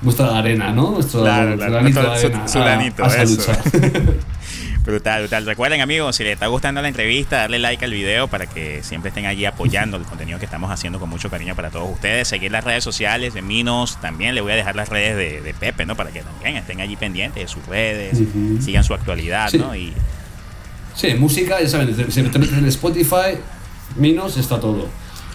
nuestra 0.02 0.38
arena, 0.38 0.72
¿no? 0.72 0.90
Nuestro, 0.92 1.22
claro, 1.22 1.56
nuestro, 1.56 2.16
su, 2.16 2.30
su 2.46 2.58
granito, 2.58 3.04
a, 3.04 3.08
a 3.08 3.22
eso. 3.22 3.52
Brutal, 4.84 5.20
brutal. 5.20 5.44
Recuerden 5.44 5.82
amigos, 5.82 6.16
si 6.16 6.24
les 6.24 6.32
está 6.32 6.46
gustando 6.46 6.80
la 6.80 6.88
entrevista, 6.88 7.36
darle 7.36 7.58
like 7.58 7.84
al 7.84 7.92
video 7.92 8.28
para 8.28 8.46
que 8.46 8.82
siempre 8.82 9.10
estén 9.10 9.26
allí 9.26 9.44
apoyando 9.44 9.98
el 9.98 10.04
contenido 10.04 10.38
que 10.38 10.46
estamos 10.46 10.70
haciendo 10.70 10.98
con 10.98 11.08
mucho 11.10 11.28
cariño 11.28 11.54
para 11.54 11.70
todos 11.70 11.90
ustedes. 11.92 12.28
Seguir 12.28 12.50
las 12.50 12.64
redes 12.64 12.82
sociales 12.82 13.34
de 13.34 13.42
Minos, 13.42 14.00
también 14.00 14.34
le 14.34 14.40
voy 14.40 14.52
a 14.52 14.56
dejar 14.56 14.76
las 14.76 14.88
redes 14.88 15.16
de, 15.16 15.42
de 15.42 15.54
Pepe, 15.54 15.84
¿no? 15.84 15.96
Para 15.96 16.10
que 16.10 16.22
también 16.22 16.56
estén 16.56 16.80
allí 16.80 16.96
pendientes 16.96 17.42
de 17.42 17.48
sus 17.48 17.64
redes, 17.66 18.18
uh 18.20 18.24
-huh. 18.34 18.60
sigan 18.62 18.82
su 18.82 18.94
actualidad, 18.94 19.50
sí. 19.50 19.58
¿no? 19.58 19.76
Y... 19.76 19.92
Sí, 20.94 21.14
música, 21.14 21.60
ya 21.60 21.68
saben, 21.68 21.94
si 22.10 22.22
te 22.22 22.38
metes 22.38 22.58
en 22.58 22.66
Spotify, 22.66 23.36
Minos 23.96 24.36
está 24.38 24.58
todo. 24.58 24.88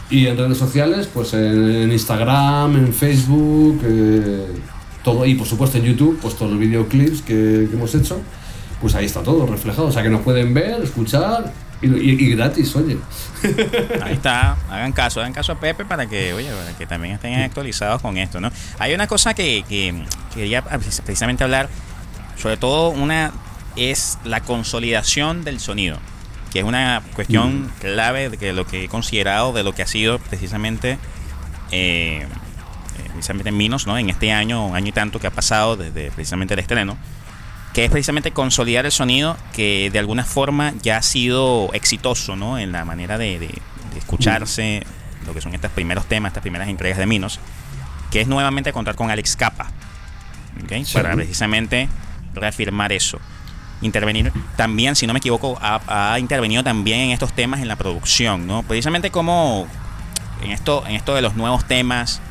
Y 0.09 0.27
en 0.27 0.37
redes 0.37 0.57
sociales, 0.57 1.09
pues 1.11 1.33
en 1.33 1.91
Instagram, 1.91 2.75
en 2.75 2.93
Facebook, 2.93 3.81
eh, 3.83 4.47
todo. 5.03 5.25
Y 5.25 5.35
por 5.35 5.47
supuesto 5.47 5.77
en 5.77 5.85
YouTube, 5.85 6.19
pues 6.21 6.35
todos 6.35 6.51
los 6.51 6.59
videoclips 6.59 7.21
que, 7.21 7.67
que 7.69 7.75
hemos 7.75 7.93
hecho 7.95 8.21
pues 8.81 8.95
ahí 8.95 9.05
está 9.05 9.23
todo 9.23 9.45
reflejado. 9.45 9.87
O 9.87 9.91
sea 9.91 10.03
que 10.03 10.09
nos 10.09 10.21
pueden 10.21 10.53
ver, 10.53 10.81
escuchar 10.83 11.51
y, 11.81 11.87
y, 11.87 12.11
y 12.11 12.35
gratis, 12.35 12.75
oye. 12.75 12.97
Ahí 14.03 14.13
está, 14.13 14.57
hagan 14.69 14.91
caso, 14.91 15.19
hagan 15.19 15.33
caso 15.33 15.53
a 15.53 15.59
Pepe 15.59 15.85
para 15.85 16.07
que, 16.07 16.33
oye, 16.33 16.49
para 16.51 16.77
que 16.77 16.85
también 16.85 17.15
estén 17.15 17.33
actualizados 17.35 18.01
con 18.01 18.17
esto, 18.17 18.39
¿no? 18.39 18.51
Hay 18.79 18.93
una 18.93 19.07
cosa 19.07 19.33
que, 19.33 19.63
que 19.67 20.03
quería 20.33 20.63
precisamente 20.63 21.43
hablar, 21.43 21.69
sobre 22.37 22.57
todo 22.57 22.89
una 22.89 23.31
es 23.75 24.19
la 24.23 24.41
consolidación 24.41 25.43
del 25.43 25.59
sonido, 25.59 25.97
que 26.55 26.59
es 26.59 26.65
una 26.65 27.01
cuestión 27.13 27.63
mm. 27.63 27.69
clave 27.81 28.29
de 28.29 28.37
que 28.37 28.53
lo 28.53 28.65
que 28.65 28.85
he 28.85 28.87
considerado 28.87 29.51
de 29.51 29.61
lo 29.61 29.73
que 29.75 29.81
ha 29.81 29.87
sido 29.87 30.19
precisamente 30.19 30.97
eh, 31.71 32.25
precisamente 33.11 33.49
en 33.49 33.57
Minos, 33.57 33.85
¿no? 33.87 33.97
En 33.97 34.09
este 34.09 34.31
año, 34.31 34.65
un 34.65 34.73
año 34.73 34.87
y 34.87 34.91
tanto 34.93 35.19
que 35.19 35.27
ha 35.27 35.31
pasado 35.31 35.75
desde 35.75 36.11
precisamente 36.11 36.53
el 36.53 36.61
estreno 36.61 36.97
que 37.73 37.83
es 37.83 37.91
precisamente 37.91 38.31
consolidar 38.31 38.85
el 38.85 38.93
sonido 38.93 39.35
que 39.51 39.89
de 39.91 39.99
alguna 39.99 40.23
forma 40.23 40.73
ya 40.81 40.95
ha 40.95 41.01
sido 41.01 41.71
exitoso 41.73 42.37
¿no? 42.37 42.57
en 42.57 42.71
la 42.71 42.85
manera 42.85 43.17
de, 43.17 43.37
de, 43.37 43.49
de 43.49 43.99
escucharse 43.99 44.81
lo 45.25 45.33
que 45.33 45.41
son 45.41 45.53
estos 45.53 45.71
primeros 45.71 46.05
temas, 46.05 46.29
estas 46.29 46.41
primeras 46.41 46.69
entregas 46.69 46.97
de 46.97 47.05
Minos, 47.05 47.41
que 48.11 48.21
es 48.21 48.29
nuevamente 48.29 48.71
contar 48.71 48.95
con 48.95 49.11
Alex 49.11 49.35
Capa, 49.35 49.73
¿okay? 50.63 50.85
sí. 50.85 50.93
para 50.93 51.15
precisamente 51.15 51.89
reafirmar 52.33 52.93
eso. 52.93 53.19
Intervenir 53.81 54.31
también, 54.55 54.95
si 54.95 55.05
no 55.05 55.13
me 55.13 55.19
equivoco, 55.19 55.57
ha, 55.61 56.13
ha, 56.13 56.19
intervenido 56.19 56.63
también 56.63 56.99
en 57.01 57.11
estos 57.11 57.33
temas 57.33 57.61
en 57.61 57.67
la 57.67 57.75
producción, 57.75 58.47
¿no? 58.47 58.63
Precisamente 58.63 59.11
como 59.11 59.67
en 60.43 60.51
esto, 60.51 60.83
en 60.87 60.95
esto 60.95 61.13
de 61.13 61.21
los 61.21 61.35
nuevos 61.35 61.65
temas, 61.65 62.21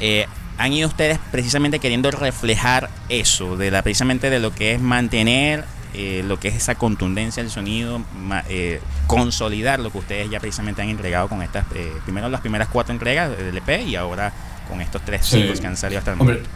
eh, 0.00 0.26
han 0.58 0.72
ido 0.72 0.88
ustedes 0.88 1.18
precisamente 1.30 1.78
queriendo 1.78 2.10
reflejar 2.10 2.88
eso, 3.08 3.56
de 3.56 3.70
la, 3.70 3.82
precisamente 3.82 4.30
de 4.30 4.40
lo 4.40 4.54
que 4.54 4.72
es 4.72 4.80
mantener 4.80 5.64
eh, 5.94 6.22
lo 6.26 6.40
que 6.40 6.48
es 6.48 6.54
esa 6.54 6.74
contundencia 6.74 7.42
del 7.42 7.52
sonido, 7.52 8.00
eh, 8.48 8.80
consolidar 9.06 9.78
lo 9.78 9.90
que 9.92 9.98
ustedes 9.98 10.30
ya 10.30 10.40
precisamente 10.40 10.80
han 10.80 10.88
entregado 10.88 11.28
con 11.28 11.42
estas, 11.42 11.66
eh, 11.74 11.92
primero 12.04 12.30
las 12.30 12.40
primeras 12.40 12.68
cuatro 12.68 12.94
entregas 12.94 13.36
del 13.36 13.58
EP 13.58 13.82
y 13.86 13.96
ahora 13.96 14.32
con 14.68 14.80
estos 14.80 15.02
tres 15.04 15.26
sí. 15.26 15.36
singles 15.36 15.60
que 15.60 15.66
han 15.66 15.76
salido 15.76 15.98
hasta 15.98 16.12
el 16.12 16.16
momento. 16.16 16.48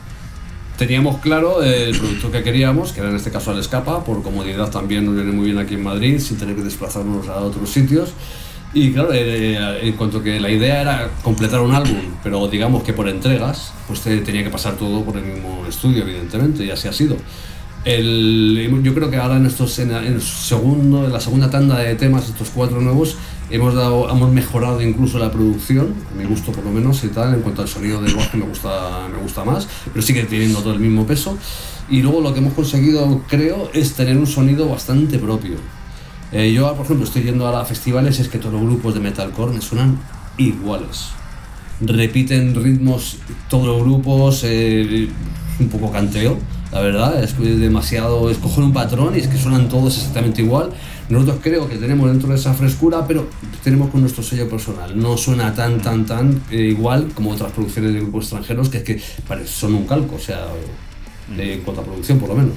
Teníamos 0.79 1.21
claro 1.21 1.63
el 1.63 1.97
producto 1.97 2.31
que 2.31 2.43
queríamos, 2.43 2.93
que 2.93 3.01
era 3.01 3.09
en 3.09 3.17
este 3.17 3.31
caso 3.31 3.51
al 3.51 3.59
escapa, 3.59 4.05
por 4.05 4.23
comodidad 4.23 4.71
también 4.71 5.07
nos 5.07 5.15
viene 5.15 5.33
muy 5.33 5.47
bien 5.47 5.59
aquí 5.59 5.75
en 5.75 5.83
Madrid, 5.83 6.19
sin 6.21 6.37
tener 6.37 6.55
que 6.55 6.63
desplazarnos 6.63 7.29
a 7.29 7.37
otros 7.37 7.71
sitios. 7.71 8.13
Y 8.75 8.93
claro, 8.93 9.09
eh, 9.15 9.89
en 9.89 9.93
cuanto 9.95 10.23
que 10.23 10.39
la 10.39 10.51
idea 10.51 10.83
era 10.83 11.11
completar 11.23 11.61
un 11.61 11.75
álbum, 11.75 11.97
pero 12.23 12.47
digamos 12.47 12.83
que 12.83 12.93
por 12.93 13.09
entregas, 13.09 13.73
pues 13.87 14.01
te, 14.01 14.19
tenía 14.19 14.45
que 14.45 14.51
pasar 14.51 14.75
todo 14.75 15.03
por 15.03 15.17
el 15.17 15.25
mismo 15.25 15.65
estudio, 15.67 16.03
evidentemente, 16.03 16.63
y 16.63 16.71
así 16.71 16.87
ha 16.87 16.93
sido. 16.93 17.17
El, 17.87 18.83
yo 18.83 18.93
creo 18.93 19.09
que 19.09 19.17
ahora 19.17 19.37
en, 19.37 19.47
estos, 19.47 19.79
en, 19.79 19.93
el 19.93 20.21
segundo, 20.21 21.07
en 21.07 21.13
la 21.13 21.21
segunda 21.21 21.49
tanda 21.49 21.79
de 21.79 21.95
temas, 21.95 22.29
estos 22.29 22.51
cuatro 22.51 22.81
nuevos, 22.83 23.17
hemos, 23.51 23.75
dado, 23.75 24.11
hemos 24.11 24.33
mejorado 24.33 24.81
incluso 24.83 25.19
la 25.19 25.31
producción, 25.31 25.95
a 26.13 26.17
mi 26.17 26.25
gusto 26.25 26.53
por 26.53 26.65
lo 26.65 26.71
menos, 26.71 27.03
y 27.05 27.09
tal, 27.09 27.35
en 27.35 27.41
cuanto 27.41 27.63
al 27.63 27.69
sonido 27.69 28.01
del 28.03 28.15
bajo 28.15 28.37
me 28.37 28.45
gusta, 28.45 29.09
me 29.13 29.19
gusta 29.19 29.45
más, 29.45 29.69
pero 29.93 30.03
sigue 30.03 30.25
teniendo 30.25 30.61
todo 30.61 30.73
el 30.73 30.81
mismo 30.81 31.07
peso. 31.07 31.37
Y 31.89 32.03
luego 32.03 32.21
lo 32.21 32.33
que 32.33 32.41
hemos 32.41 32.55
conseguido, 32.55 33.23
creo, 33.29 33.71
es 33.73 33.95
tener 33.95 34.17
un 34.17 34.27
sonido 34.27 34.69
bastante 34.69 35.19
propio. 35.19 35.57
Eh, 36.33 36.53
yo, 36.53 36.75
por 36.75 36.85
ejemplo, 36.85 37.05
estoy 37.05 37.23
yendo 37.23 37.47
a 37.47 37.65
festivales, 37.65 38.19
es 38.19 38.29
que 38.29 38.39
todos 38.39 38.55
los 38.55 38.63
grupos 38.63 38.95
de 38.95 39.01
metalcore 39.01 39.53
me 39.53 39.61
suenan 39.61 39.99
iguales. 40.37 41.11
Repiten 41.81 42.55
ritmos 42.55 43.19
todos 43.49 43.67
los 43.67 43.83
grupos, 43.83 44.43
eh, 44.45 45.09
un 45.61 45.69
poco 45.69 45.93
canteo, 45.93 46.39
la 46.73 46.81
verdad, 46.81 47.23
es 47.23 47.39
demasiado, 47.39 48.29
escoger 48.29 48.65
un 48.65 48.73
patrón 48.73 49.15
y 49.15 49.21
es 49.21 49.29
que 49.29 49.39
suenan 49.39 49.69
todos 49.69 49.97
exactamente 49.97 50.43
igual. 50.43 50.71
Nosotros 51.09 51.39
creo 51.43 51.69
que 51.69 51.77
tenemos 51.77 52.11
dentro 52.11 52.29
de 52.29 52.35
esa 52.35 52.53
frescura, 52.55 53.07
pero 53.07 53.29
tenemos 53.63 53.91
con 53.91 54.01
nuestro 54.01 54.23
sello 54.23 54.49
personal. 54.49 54.99
No 54.99 55.17
suena 55.17 55.55
tan, 55.55 55.81
tan, 55.81 56.05
tan 56.05 56.43
eh, 56.51 56.57
igual 56.57 57.09
como 57.15 57.31
otras 57.31 57.53
producciones 57.53 57.93
de 57.93 58.01
grupos 58.01 58.25
extranjeros 58.25 58.69
que 58.69 58.79
es 58.79 58.85
que 58.85 59.47
son 59.47 59.75
un 59.75 59.87
calco, 59.87 60.17
o 60.17 60.21
sea, 60.21 60.47
de, 61.37 61.55
en 61.55 61.61
cuanto 61.61 61.83
a 61.83 61.85
producción 61.85 62.19
por 62.19 62.29
lo 62.29 62.35
menos 62.37 62.55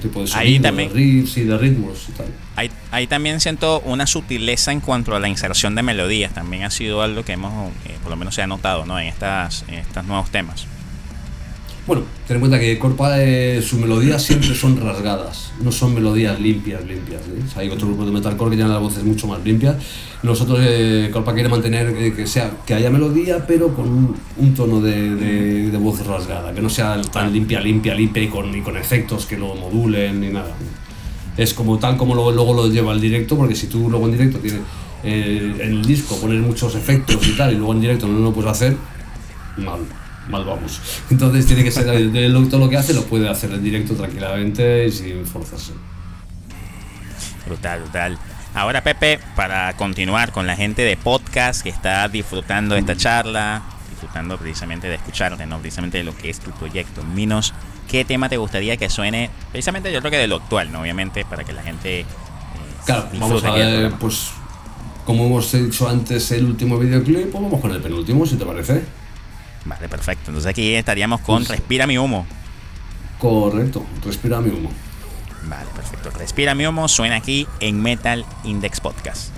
tipo 0.00 0.20
de 0.20 0.28
sonido, 0.28 0.48
ahí 0.48 0.60
también, 0.60 0.88
de 0.88 0.94
riffs 0.94 1.36
y 1.36 1.44
de 1.44 1.58
ritmos 1.58 2.06
y 2.08 2.12
tal. 2.12 2.26
Ahí, 2.56 2.70
ahí, 2.92 3.06
también 3.06 3.40
siento 3.40 3.80
una 3.80 4.06
sutileza 4.06 4.70
en 4.70 4.80
cuanto 4.80 5.14
a 5.16 5.20
la 5.20 5.28
inserción 5.28 5.74
de 5.74 5.82
melodías. 5.82 6.32
También 6.32 6.62
ha 6.62 6.70
sido 6.70 7.02
algo 7.02 7.24
que 7.24 7.32
hemos, 7.32 7.72
eh, 7.86 7.96
por 8.02 8.10
lo 8.10 8.16
menos 8.16 8.34
se 8.34 8.42
ha 8.42 8.46
notado, 8.46 8.86
¿no? 8.86 9.00
En 9.00 9.08
estas, 9.08 9.64
en 9.68 9.74
estos 9.74 10.04
nuevos 10.04 10.30
temas. 10.30 10.66
Bueno, 11.86 12.02
ten 12.28 12.36
en 12.36 12.40
cuenta 12.40 12.60
que 12.60 12.78
Corpa, 12.78 13.22
eh, 13.22 13.62
sus 13.62 13.80
melodías 13.80 14.22
siempre 14.22 14.54
son 14.54 14.78
rasgadas, 14.78 15.52
no 15.62 15.72
son 15.72 15.94
melodías 15.94 16.38
limpias, 16.38 16.84
limpias. 16.84 17.22
¿eh? 17.22 17.42
hay 17.56 17.68
otro 17.70 17.86
grupo 17.88 18.04
de 18.04 18.12
metalcore 18.12 18.50
que 18.50 18.56
tienen 18.56 18.72
las 18.72 18.82
voces 18.82 19.02
mucho 19.02 19.26
más 19.26 19.42
limpias. 19.42 19.76
Nosotros, 20.22 20.58
eh, 20.60 21.08
Corpa 21.10 21.32
quiere 21.32 21.48
mantener 21.48 21.88
eh, 21.96 22.12
que, 22.12 22.26
sea, 22.26 22.50
que 22.66 22.74
haya 22.74 22.90
melodía, 22.90 23.46
pero 23.46 23.74
con 23.74 24.14
un, 24.36 24.54
tono 24.54 24.80
de, 24.82 25.16
de, 25.70 25.78
voz 25.78 26.06
rasgada, 26.06 26.52
que 26.52 26.60
no 26.60 26.68
sea 26.68 27.00
tan 27.00 27.32
limpia, 27.32 27.60
limpia, 27.60 27.94
limpia 27.94 28.22
y 28.22 28.28
con, 28.28 28.54
y 28.54 28.60
con 28.60 28.76
efectos 28.76 29.24
que 29.24 29.38
lo 29.38 29.54
modulen 29.54 30.20
ni 30.20 30.28
nada. 30.28 30.54
Es 31.38 31.54
como 31.54 31.78
tal 31.78 31.96
como 31.96 32.14
luego, 32.14 32.30
luego 32.30 32.52
lo 32.52 32.68
lleva 32.68 32.92
al 32.92 33.00
directo, 33.00 33.36
porque 33.38 33.56
si 33.56 33.68
tú 33.68 33.88
luego 33.88 34.04
en 34.04 34.12
directo 34.12 34.38
tienes 34.38 34.60
en 35.02 35.58
el 35.58 35.82
disco 35.82 36.14
poner 36.16 36.40
muchos 36.40 36.74
efectos 36.74 37.26
y 37.26 37.34
tal, 37.34 37.54
y 37.54 37.56
luego 37.56 37.72
en 37.72 37.80
directo 37.80 38.06
no 38.06 38.18
lo 38.18 38.32
puedes 38.34 38.50
hacer, 38.50 38.76
mal 39.56 39.80
mal 40.30 40.44
vamos. 40.44 40.80
Entonces 41.10 41.46
tiene 41.46 41.64
que 41.64 41.70
ser 41.70 41.88
el, 41.88 42.48
todo 42.48 42.60
lo 42.60 42.68
que 42.68 42.76
hace 42.76 42.94
lo 42.94 43.04
puede 43.04 43.28
hacer 43.28 43.50
en 43.52 43.62
directo 43.62 43.94
tranquilamente 43.94 44.86
y 44.86 44.92
sin 44.92 45.26
forzarse. 45.26 45.72
Brutal, 47.46 47.80
brutal. 47.80 48.18
Ahora 48.54 48.82
Pepe, 48.82 49.20
para 49.36 49.72
continuar 49.76 50.32
con 50.32 50.46
la 50.46 50.56
gente 50.56 50.82
de 50.82 50.96
podcast 50.96 51.62
que 51.62 51.68
está 51.68 52.08
disfrutando 52.08 52.74
de 52.74 52.80
esta 52.80 52.96
charla, 52.96 53.62
disfrutando 53.90 54.38
precisamente 54.38 54.88
de 54.88 54.96
escucharte, 54.96 55.46
¿no? 55.46 55.58
precisamente 55.58 55.98
de 55.98 56.04
lo 56.04 56.16
que 56.16 56.30
es 56.30 56.40
tu 56.40 56.50
proyecto, 56.50 57.02
Minos, 57.04 57.54
¿qué 57.88 58.04
tema 58.04 58.28
te 58.28 58.38
gustaría 58.38 58.76
que 58.76 58.90
suene? 58.90 59.30
Precisamente 59.52 59.92
yo 59.92 60.00
creo 60.00 60.10
que 60.10 60.18
de 60.18 60.26
lo 60.26 60.36
actual, 60.36 60.72
¿no? 60.72 60.80
obviamente, 60.80 61.24
para 61.24 61.44
que 61.44 61.52
la 61.52 61.62
gente... 61.62 62.00
Eh, 62.00 62.06
claro, 62.84 63.08
vamos 63.18 63.44
a 63.44 63.52
ver, 63.52 63.92
pues 64.00 64.30
como 65.04 65.26
hemos 65.26 65.50
dicho 65.52 65.88
antes 65.88 66.30
el 66.32 66.44
último 66.44 66.78
videoclip, 66.78 67.30
pues 67.30 67.42
vamos 67.42 67.60
con 67.60 67.72
el 67.72 67.80
penúltimo, 67.80 68.26
si 68.26 68.36
te 68.36 68.44
parece. 68.44 68.82
Vale, 69.64 69.88
perfecto. 69.88 70.30
Entonces 70.30 70.50
aquí 70.50 70.74
estaríamos 70.74 71.20
con 71.20 71.44
Respira 71.44 71.86
mi 71.86 71.98
humo. 71.98 72.26
Correcto, 73.18 73.84
Respira 74.04 74.40
mi 74.40 74.50
humo. 74.50 74.70
Vale, 75.44 75.70
perfecto. 75.74 76.10
Respira 76.10 76.54
mi 76.54 76.66
humo 76.66 76.88
suena 76.88 77.16
aquí 77.16 77.46
en 77.60 77.80
Metal 77.82 78.24
Index 78.44 78.80
Podcast. 78.80 79.32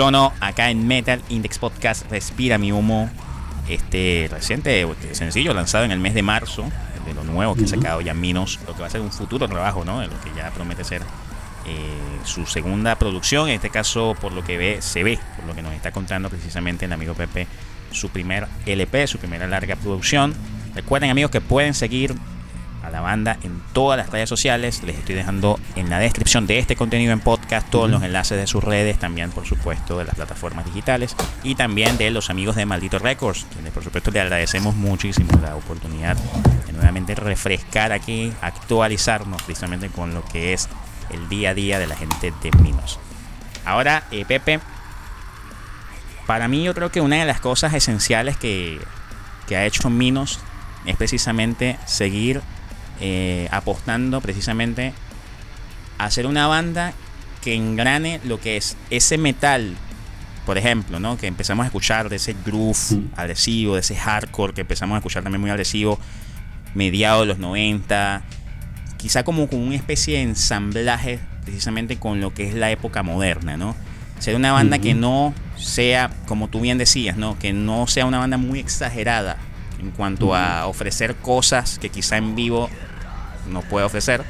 Sono 0.00 0.32
acá 0.40 0.70
en 0.70 0.88
Metal 0.88 1.20
Index 1.28 1.58
Podcast 1.58 2.10
Respira 2.10 2.56
mi 2.56 2.72
humo. 2.72 3.10
Este 3.68 4.28
reciente 4.30 4.80
este 4.80 5.14
sencillo 5.14 5.52
lanzado 5.52 5.84
en 5.84 5.90
el 5.90 6.00
mes 6.00 6.14
de 6.14 6.22
marzo, 6.22 6.64
de 7.04 7.12
lo 7.12 7.22
nuevo 7.22 7.54
que 7.54 7.64
ha 7.64 7.66
sacado 7.66 8.00
ya 8.00 8.14
Minos, 8.14 8.58
lo 8.66 8.74
que 8.74 8.80
va 8.80 8.86
a 8.86 8.90
ser 8.90 9.02
un 9.02 9.12
futuro 9.12 9.46
trabajo, 9.46 9.84
¿no? 9.84 10.00
De 10.00 10.06
lo 10.06 10.18
que 10.22 10.30
ya 10.34 10.50
promete 10.52 10.84
ser 10.84 11.02
eh, 11.66 11.76
su 12.24 12.46
segunda 12.46 12.94
producción. 12.94 13.50
En 13.50 13.56
este 13.56 13.68
caso, 13.68 14.16
por 14.18 14.32
lo 14.32 14.42
que 14.42 14.56
ve, 14.56 14.80
se 14.80 15.04
ve, 15.04 15.18
por 15.36 15.44
lo 15.44 15.54
que 15.54 15.60
nos 15.60 15.74
está 15.74 15.92
contando 15.92 16.30
precisamente 16.30 16.86
el 16.86 16.94
amigo 16.94 17.12
Pepe, 17.12 17.46
su 17.90 18.08
primer 18.08 18.48
LP, 18.64 19.06
su 19.06 19.18
primera 19.18 19.46
larga 19.48 19.76
producción. 19.76 20.34
Recuerden, 20.74 21.10
amigos, 21.10 21.30
que 21.30 21.42
pueden 21.42 21.74
seguir 21.74 22.14
a 22.82 22.90
la 22.90 23.00
banda 23.00 23.38
en 23.42 23.60
todas 23.72 23.96
las 23.96 24.10
redes 24.10 24.28
sociales. 24.28 24.82
Les 24.82 24.96
estoy 24.96 25.14
dejando 25.14 25.58
en 25.76 25.90
la 25.90 25.98
descripción 25.98 26.46
de 26.46 26.58
este 26.58 26.76
contenido 26.76 27.12
en 27.12 27.20
podcast 27.20 27.68
todos 27.70 27.90
los 27.90 28.02
enlaces 28.02 28.38
de 28.38 28.46
sus 28.46 28.62
redes, 28.62 28.98
también 28.98 29.30
por 29.30 29.46
supuesto 29.46 29.98
de 29.98 30.04
las 30.04 30.14
plataformas 30.14 30.64
digitales 30.64 31.16
y 31.42 31.54
también 31.54 31.98
de 31.98 32.10
los 32.10 32.30
amigos 32.30 32.56
de 32.56 32.66
Maldito 32.66 32.98
Records, 32.98 33.46
quienes 33.52 33.72
por 33.72 33.84
supuesto 33.84 34.10
le 34.10 34.20
agradecemos 34.20 34.74
muchísimo 34.74 35.30
la 35.42 35.56
oportunidad 35.56 36.16
de 36.66 36.72
nuevamente 36.72 37.14
refrescar 37.14 37.92
aquí, 37.92 38.32
actualizarnos 38.40 39.42
precisamente 39.42 39.88
con 39.88 40.14
lo 40.14 40.24
que 40.24 40.52
es 40.52 40.68
el 41.10 41.28
día 41.28 41.50
a 41.50 41.54
día 41.54 41.78
de 41.78 41.86
la 41.86 41.96
gente 41.96 42.32
de 42.42 42.50
Minos. 42.62 42.98
Ahora, 43.64 44.04
eh, 44.10 44.24
Pepe, 44.24 44.60
para 46.26 46.48
mí 46.48 46.62
yo 46.62 46.74
creo 46.74 46.90
que 46.90 47.00
una 47.00 47.16
de 47.16 47.24
las 47.24 47.40
cosas 47.40 47.74
esenciales 47.74 48.36
que, 48.36 48.80
que 49.46 49.56
ha 49.56 49.66
hecho 49.66 49.90
Minos 49.90 50.40
es 50.86 50.96
precisamente 50.96 51.78
seguir 51.86 52.40
eh, 53.00 53.48
apostando 53.50 54.20
precisamente 54.20 54.92
a 55.98 56.04
hacer 56.04 56.26
una 56.26 56.46
banda 56.46 56.92
que 57.42 57.54
engrane 57.54 58.20
lo 58.24 58.40
que 58.40 58.56
es 58.56 58.76
ese 58.90 59.18
metal, 59.18 59.74
por 60.46 60.58
ejemplo, 60.58 61.00
¿no? 61.00 61.16
Que 61.16 61.26
empezamos 61.26 61.64
a 61.64 61.66
escuchar 61.66 62.08
de 62.08 62.16
ese 62.16 62.34
groove 62.44 63.02
agresivo, 63.16 63.74
de 63.74 63.80
ese 63.80 63.96
hardcore 63.96 64.52
que 64.52 64.60
empezamos 64.62 64.94
a 64.94 64.98
escuchar 64.98 65.22
también 65.22 65.40
muy 65.40 65.50
agresivo, 65.50 65.98
mediados 66.74 67.22
de 67.22 67.26
los 67.26 67.38
90, 67.38 68.22
quizá 68.96 69.22
como 69.22 69.48
con 69.48 69.60
una 69.60 69.76
especie 69.76 70.18
de 70.18 70.22
ensamblaje 70.22 71.20
precisamente 71.44 71.96
con 71.98 72.20
lo 72.20 72.34
que 72.34 72.48
es 72.48 72.54
la 72.54 72.70
época 72.70 73.02
moderna, 73.02 73.56
¿no? 73.56 73.74
Ser 74.18 74.36
una 74.36 74.52
banda 74.52 74.78
que 74.78 74.92
no 74.92 75.32
sea, 75.56 76.10
como 76.26 76.48
tú 76.48 76.60
bien 76.60 76.76
decías, 76.76 77.16
¿no? 77.16 77.38
Que 77.38 77.54
no 77.54 77.86
sea 77.86 78.04
una 78.04 78.18
banda 78.18 78.36
muy 78.36 78.58
exagerada 78.58 79.38
en 79.80 79.90
cuanto 79.92 80.34
a 80.34 80.66
ofrecer 80.66 81.16
cosas 81.16 81.78
que 81.78 81.88
quizá 81.88 82.18
en 82.18 82.36
vivo 82.36 82.68
no 83.46 83.62
puede 83.62 83.86
ofrecer, 83.86 84.24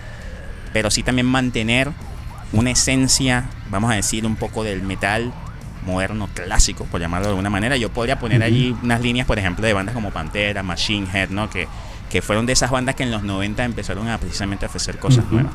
pero 0.73 0.91
sí 0.91 1.03
también 1.03 1.27
mantener 1.27 1.91
una 2.53 2.71
esencia, 2.71 3.49
vamos 3.71 3.91
a 3.91 3.95
decir, 3.95 4.27
un 4.27 4.37
poco 4.37 4.65
del 4.65 4.83
metal 4.83 5.33
moderno 5.87 6.29
clásico, 6.35 6.85
por 6.85 7.01
llamarlo 7.01 7.27
de 7.27 7.31
alguna 7.31 7.51
manera. 7.51 7.77
Yo 7.77 7.91
podría 7.91 8.19
poner 8.19 8.43
allí 8.43 8.77
unas 8.83 9.01
líneas, 9.01 9.27
por 9.27 9.39
ejemplo, 9.39 9.67
de 9.67 9.73
bandas 9.73 9.95
como 9.95 10.11
Pantera, 10.11 10.63
Machine 10.63 11.07
Head, 11.13 11.31
¿no? 11.31 11.49
Que, 11.49 11.69
que 12.11 12.23
fueron 12.23 12.47
de 12.47 12.53
esas 12.53 12.71
bandas 12.71 12.95
que 12.95 13.03
en 13.03 13.11
los 13.11 13.23
90 13.23 13.65
empezaron 13.65 14.09
a 14.09 14.19
precisamente 14.19 14.67
ofrecer 14.67 14.99
cosas 14.99 15.25
nuevas. 15.31 15.53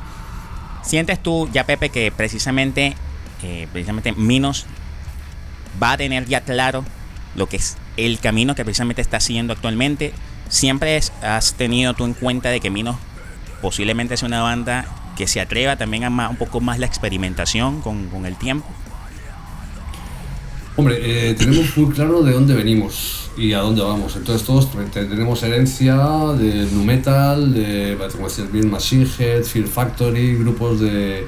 ¿Sientes 0.84 1.22
tú, 1.22 1.50
ya 1.52 1.66
Pepe, 1.66 1.90
que 1.90 2.12
precisamente, 2.12 2.96
eh, 3.44 3.68
precisamente 3.72 4.14
Minos 4.14 4.66
va 5.82 5.94
a 5.94 5.98
tener 5.98 6.26
ya 6.26 6.42
claro 6.42 6.86
lo 7.36 7.48
que 7.48 7.58
es 7.58 7.78
el 7.98 8.20
camino 8.20 8.56
que 8.56 8.64
precisamente 8.64 9.02
está 9.02 9.18
haciendo 9.18 9.54
actualmente? 9.54 10.14
¿Siempre 10.48 11.00
has 11.22 11.54
tenido 11.56 11.94
tú 11.96 12.06
en 12.06 12.14
cuenta 12.14 12.50
de 12.50 12.60
que 12.60 12.70
Minos 12.70 12.98
posiblemente 13.66 14.16
sea 14.16 14.28
una 14.28 14.44
banda 14.44 14.86
que 15.18 15.26
se 15.26 15.42
atreva 15.42 15.76
también 15.76 16.04
a 16.04 16.30
un 16.30 16.36
poco 16.36 16.62
más 16.62 16.78
la 16.78 16.86
experimentación 16.86 17.82
con, 17.82 18.24
el 18.28 18.36
tiempo? 18.36 18.68
Hombre, 20.76 21.00
eh, 21.02 21.34
tenemos 21.34 21.76
muy 21.76 21.92
claro 21.92 22.22
de 22.22 22.34
dónde 22.34 22.54
venimos 22.54 23.32
y 23.36 23.54
a 23.54 23.62
dónde 23.62 23.82
vamos. 23.82 24.16
Entonces 24.18 24.46
todos 24.46 24.70
tenemos 24.94 25.42
herencia 25.42 25.96
de 26.38 26.68
nu 26.74 26.84
metal, 26.84 27.56
de 27.56 27.98
Machine 28.70 29.08
Head, 29.18 29.44
Fear 29.46 29.66
Factory, 29.66 30.36
grupos 30.36 30.82
de, 30.82 31.26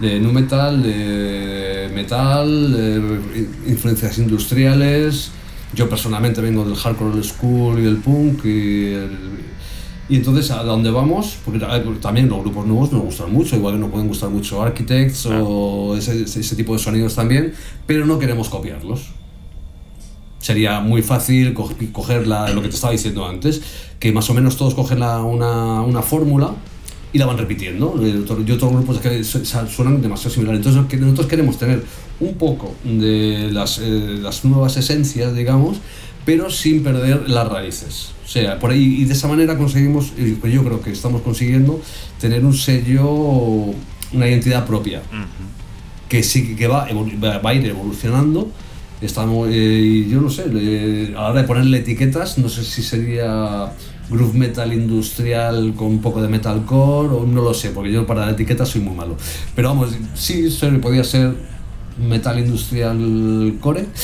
de 0.00 0.20
nu 0.20 0.30
metal, 0.32 0.84
de 0.84 1.90
metal, 1.92 2.46
de 2.72 3.42
influencias 3.66 4.18
industriales. 4.18 5.32
Yo 5.74 5.88
personalmente 5.88 6.40
vengo 6.40 6.64
del 6.64 6.76
hardcore 6.76 7.24
school 7.24 7.80
y 7.80 7.82
del 7.82 7.96
punk 7.96 8.44
y 8.44 8.92
el, 8.92 9.41
y 10.08 10.16
entonces, 10.16 10.50
¿a 10.50 10.62
dónde 10.64 10.90
vamos? 10.90 11.38
Porque 11.44 11.60
también 12.00 12.28
los 12.28 12.40
grupos 12.40 12.66
nuevos 12.66 12.92
nos 12.92 13.02
gustan 13.02 13.32
mucho, 13.32 13.56
igual 13.56 13.74
que 13.74 13.80
nos 13.80 13.90
pueden 13.90 14.08
gustar 14.08 14.30
mucho 14.30 14.62
Architects 14.62 15.26
o 15.26 15.96
ese, 15.96 16.22
ese, 16.22 16.56
tipo 16.56 16.72
de 16.72 16.78
sonidos 16.78 17.14
también, 17.14 17.54
pero 17.86 18.04
no 18.04 18.18
queremos 18.18 18.48
copiarlos. 18.48 19.10
Sería 20.38 20.80
muy 20.80 21.02
fácil 21.02 21.54
coger 21.92 22.26
la, 22.26 22.50
lo 22.50 22.62
que 22.62 22.68
te 22.68 22.74
estaba 22.74 22.92
diciendo 22.92 23.24
antes, 23.24 23.62
que 24.00 24.10
más 24.10 24.28
o 24.28 24.34
menos 24.34 24.56
todos 24.56 24.74
cogen 24.74 24.98
la, 24.98 25.22
una, 25.22 25.82
una 25.82 26.02
fórmula 26.02 26.52
y 27.12 27.18
la 27.18 27.26
van 27.26 27.38
repitiendo. 27.38 27.94
Yo 28.44 28.54
otros 28.54 28.72
grupos 28.72 28.98
que 28.98 29.22
suenan 29.22 30.02
demasiado 30.02 30.30
similares. 30.30 30.66
Entonces 30.66 31.00
nosotros 31.00 31.26
queremos 31.26 31.58
tener 31.58 31.84
un 32.20 32.34
poco 32.34 32.74
de 32.84 33.50
las, 33.52 33.78
eh, 33.78 34.18
las 34.20 34.44
nuevas 34.44 34.76
esencias, 34.76 35.34
digamos, 35.34 35.78
pero 36.24 36.50
sin 36.50 36.82
perder 36.82 37.28
las 37.28 37.48
raíces. 37.48 38.12
O 38.24 38.28
sea, 38.28 38.58
por 38.58 38.70
ahí, 38.70 39.02
y 39.02 39.04
de 39.04 39.12
esa 39.12 39.28
manera 39.28 39.58
conseguimos, 39.58 40.12
pues 40.40 40.52
yo 40.52 40.64
creo 40.64 40.80
que 40.80 40.90
estamos 40.90 41.22
consiguiendo 41.22 41.80
tener 42.20 42.44
un 42.44 42.54
sello, 42.54 43.10
una 44.12 44.28
identidad 44.28 44.66
propia, 44.66 45.02
que 46.08 46.22
sí 46.22 46.54
que 46.54 46.66
va, 46.66 46.88
va 46.90 47.50
a 47.50 47.54
ir 47.54 47.66
evolucionando. 47.66 48.50
Estamos, 49.00 49.48
eh, 49.50 50.06
yo 50.08 50.20
no 50.20 50.30
sé, 50.30 50.44
a 50.44 51.20
la 51.20 51.28
hora 51.30 51.42
de 51.42 51.48
ponerle 51.48 51.78
etiquetas, 51.78 52.38
no 52.38 52.48
sé 52.48 52.62
si 52.62 52.82
sería 52.82 53.72
groove 54.08 54.38
metal 54.38 54.72
industrial 54.72 55.74
con 55.74 55.88
un 55.88 56.00
poco 56.00 56.22
de 56.22 56.28
metalcore, 56.28 57.08
o 57.08 57.26
no 57.26 57.42
lo 57.42 57.52
sé, 57.52 57.70
porque 57.70 57.90
yo 57.90 58.06
para 58.06 58.26
la 58.26 58.32
etiqueta 58.32 58.64
soy 58.64 58.80
muy 58.80 58.94
malo. 58.94 59.16
Pero 59.56 59.68
vamos, 59.68 59.90
sí, 60.14 60.48
podría 60.80 61.02
ser 61.02 61.34
metal 61.98 62.38
industrial 62.38 63.54
core. 63.60 63.86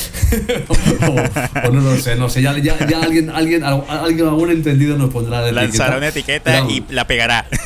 O, 1.65 1.71
no 1.71 1.81
lo 1.81 1.97
sé 1.97 2.15
no 2.15 2.29
sé 2.29 2.41
ya, 2.41 2.55
ya, 2.57 2.75
alguien 3.01 3.29
alguien 3.29 3.63
alguien 3.63 4.27
algún 4.27 4.51
entendido 4.51 4.97
nos 4.97 5.09
pondrá 5.09 5.41
de 5.41 5.51
lanzará 5.51 5.97
una 5.97 6.09
etiqueta 6.09 6.65
y 6.69 6.83
la 6.89 7.07
pegará. 7.07 7.45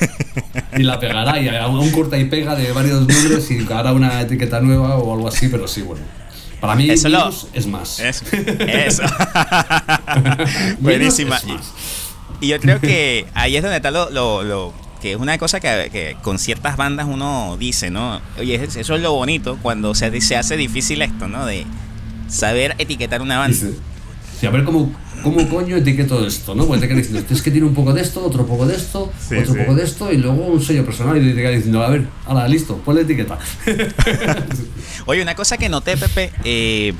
Y 0.75 0.81
la 0.81 0.99
pegará 0.99 1.39
y 1.39 1.47
hará 1.47 1.67
un 1.67 1.91
corta 1.91 2.17
y 2.17 2.25
pega 2.25 2.55
de 2.55 2.71
varios 2.71 3.01
números 3.01 3.51
y 3.51 3.71
hará 3.71 3.91
una 3.91 4.21
etiqueta 4.21 4.59
nueva 4.59 4.97
o 4.97 5.13
algo 5.13 5.27
así 5.27 5.47
pero 5.47 5.67
sí 5.67 5.83
bueno. 5.83 6.01
Para 6.59 6.75
mí 6.75 6.89
eso 6.89 7.09
es 7.53 7.67
más. 7.67 7.99
Eso, 7.99 8.25
eso. 8.59 9.03
buenísima. 10.79 11.39
Y, 12.39 12.47
yo 12.47 12.59
creo 12.59 12.79
que 12.79 13.27
ahí 13.33 13.55
es 13.55 13.61
donde 13.61 13.77
está 13.77 13.91
lo, 13.91 14.09
lo 14.09 14.73
que 15.03 15.11
es 15.11 15.17
una 15.17 15.37
cosa 15.37 15.59
que, 15.59 16.15
con 16.21 16.39
ciertas 16.39 16.77
bandas 16.77 17.07
uno 17.09 17.57
dice, 17.59 17.89
¿no? 17.89 18.21
Oye, 18.39 18.55
eso 18.55 18.95
es 18.95 19.01
lo 19.01 19.11
bonito 19.11 19.59
cuando 19.61 19.93
se, 19.95 20.21
se 20.21 20.37
hace 20.37 20.55
difícil 20.55 21.01
esto, 21.01 21.27
¿no? 21.27 21.45
De 21.45 21.65
saber 22.29 22.73
etiquetar 22.77 23.21
una 23.21 23.37
banda. 23.37 23.57
Sí, 24.39 24.45
a 24.45 24.49
ver 24.49 24.63
cómo, 24.63 24.95
cómo 25.21 25.49
coño 25.49 25.75
etiqueto 25.75 26.25
esto, 26.25 26.55
¿no? 26.55 26.65
Porque 26.65 26.87
te 26.87 26.95
diciendo, 26.95 27.21
es 27.29 27.41
que 27.41 27.51
tiene 27.51 27.67
un 27.67 27.73
poco 27.73 27.91
de 27.91 28.01
esto, 28.01 28.23
otro 28.23 28.45
poco 28.45 28.65
de 28.65 28.77
esto, 28.77 29.11
otro 29.41 29.55
poco 29.57 29.75
de 29.75 29.83
esto 29.83 30.09
y 30.09 30.19
luego 30.19 30.45
un 30.45 30.63
sello 30.63 30.85
personal 30.85 31.21
y 31.21 31.33
te 31.33 31.35
quedas 31.35 31.55
diciendo, 31.55 31.83
a 31.83 31.89
ver, 31.89 32.05
ahora 32.25 32.47
listo, 32.47 32.77
ponle 32.77 33.01
etiqueta. 33.01 33.37
Oye, 35.05 35.21
una 35.21 35.35
cosa 35.35 35.57
que 35.57 35.67
noté, 35.67 35.97
Pepe, 35.97 36.31
eh, 36.45 36.93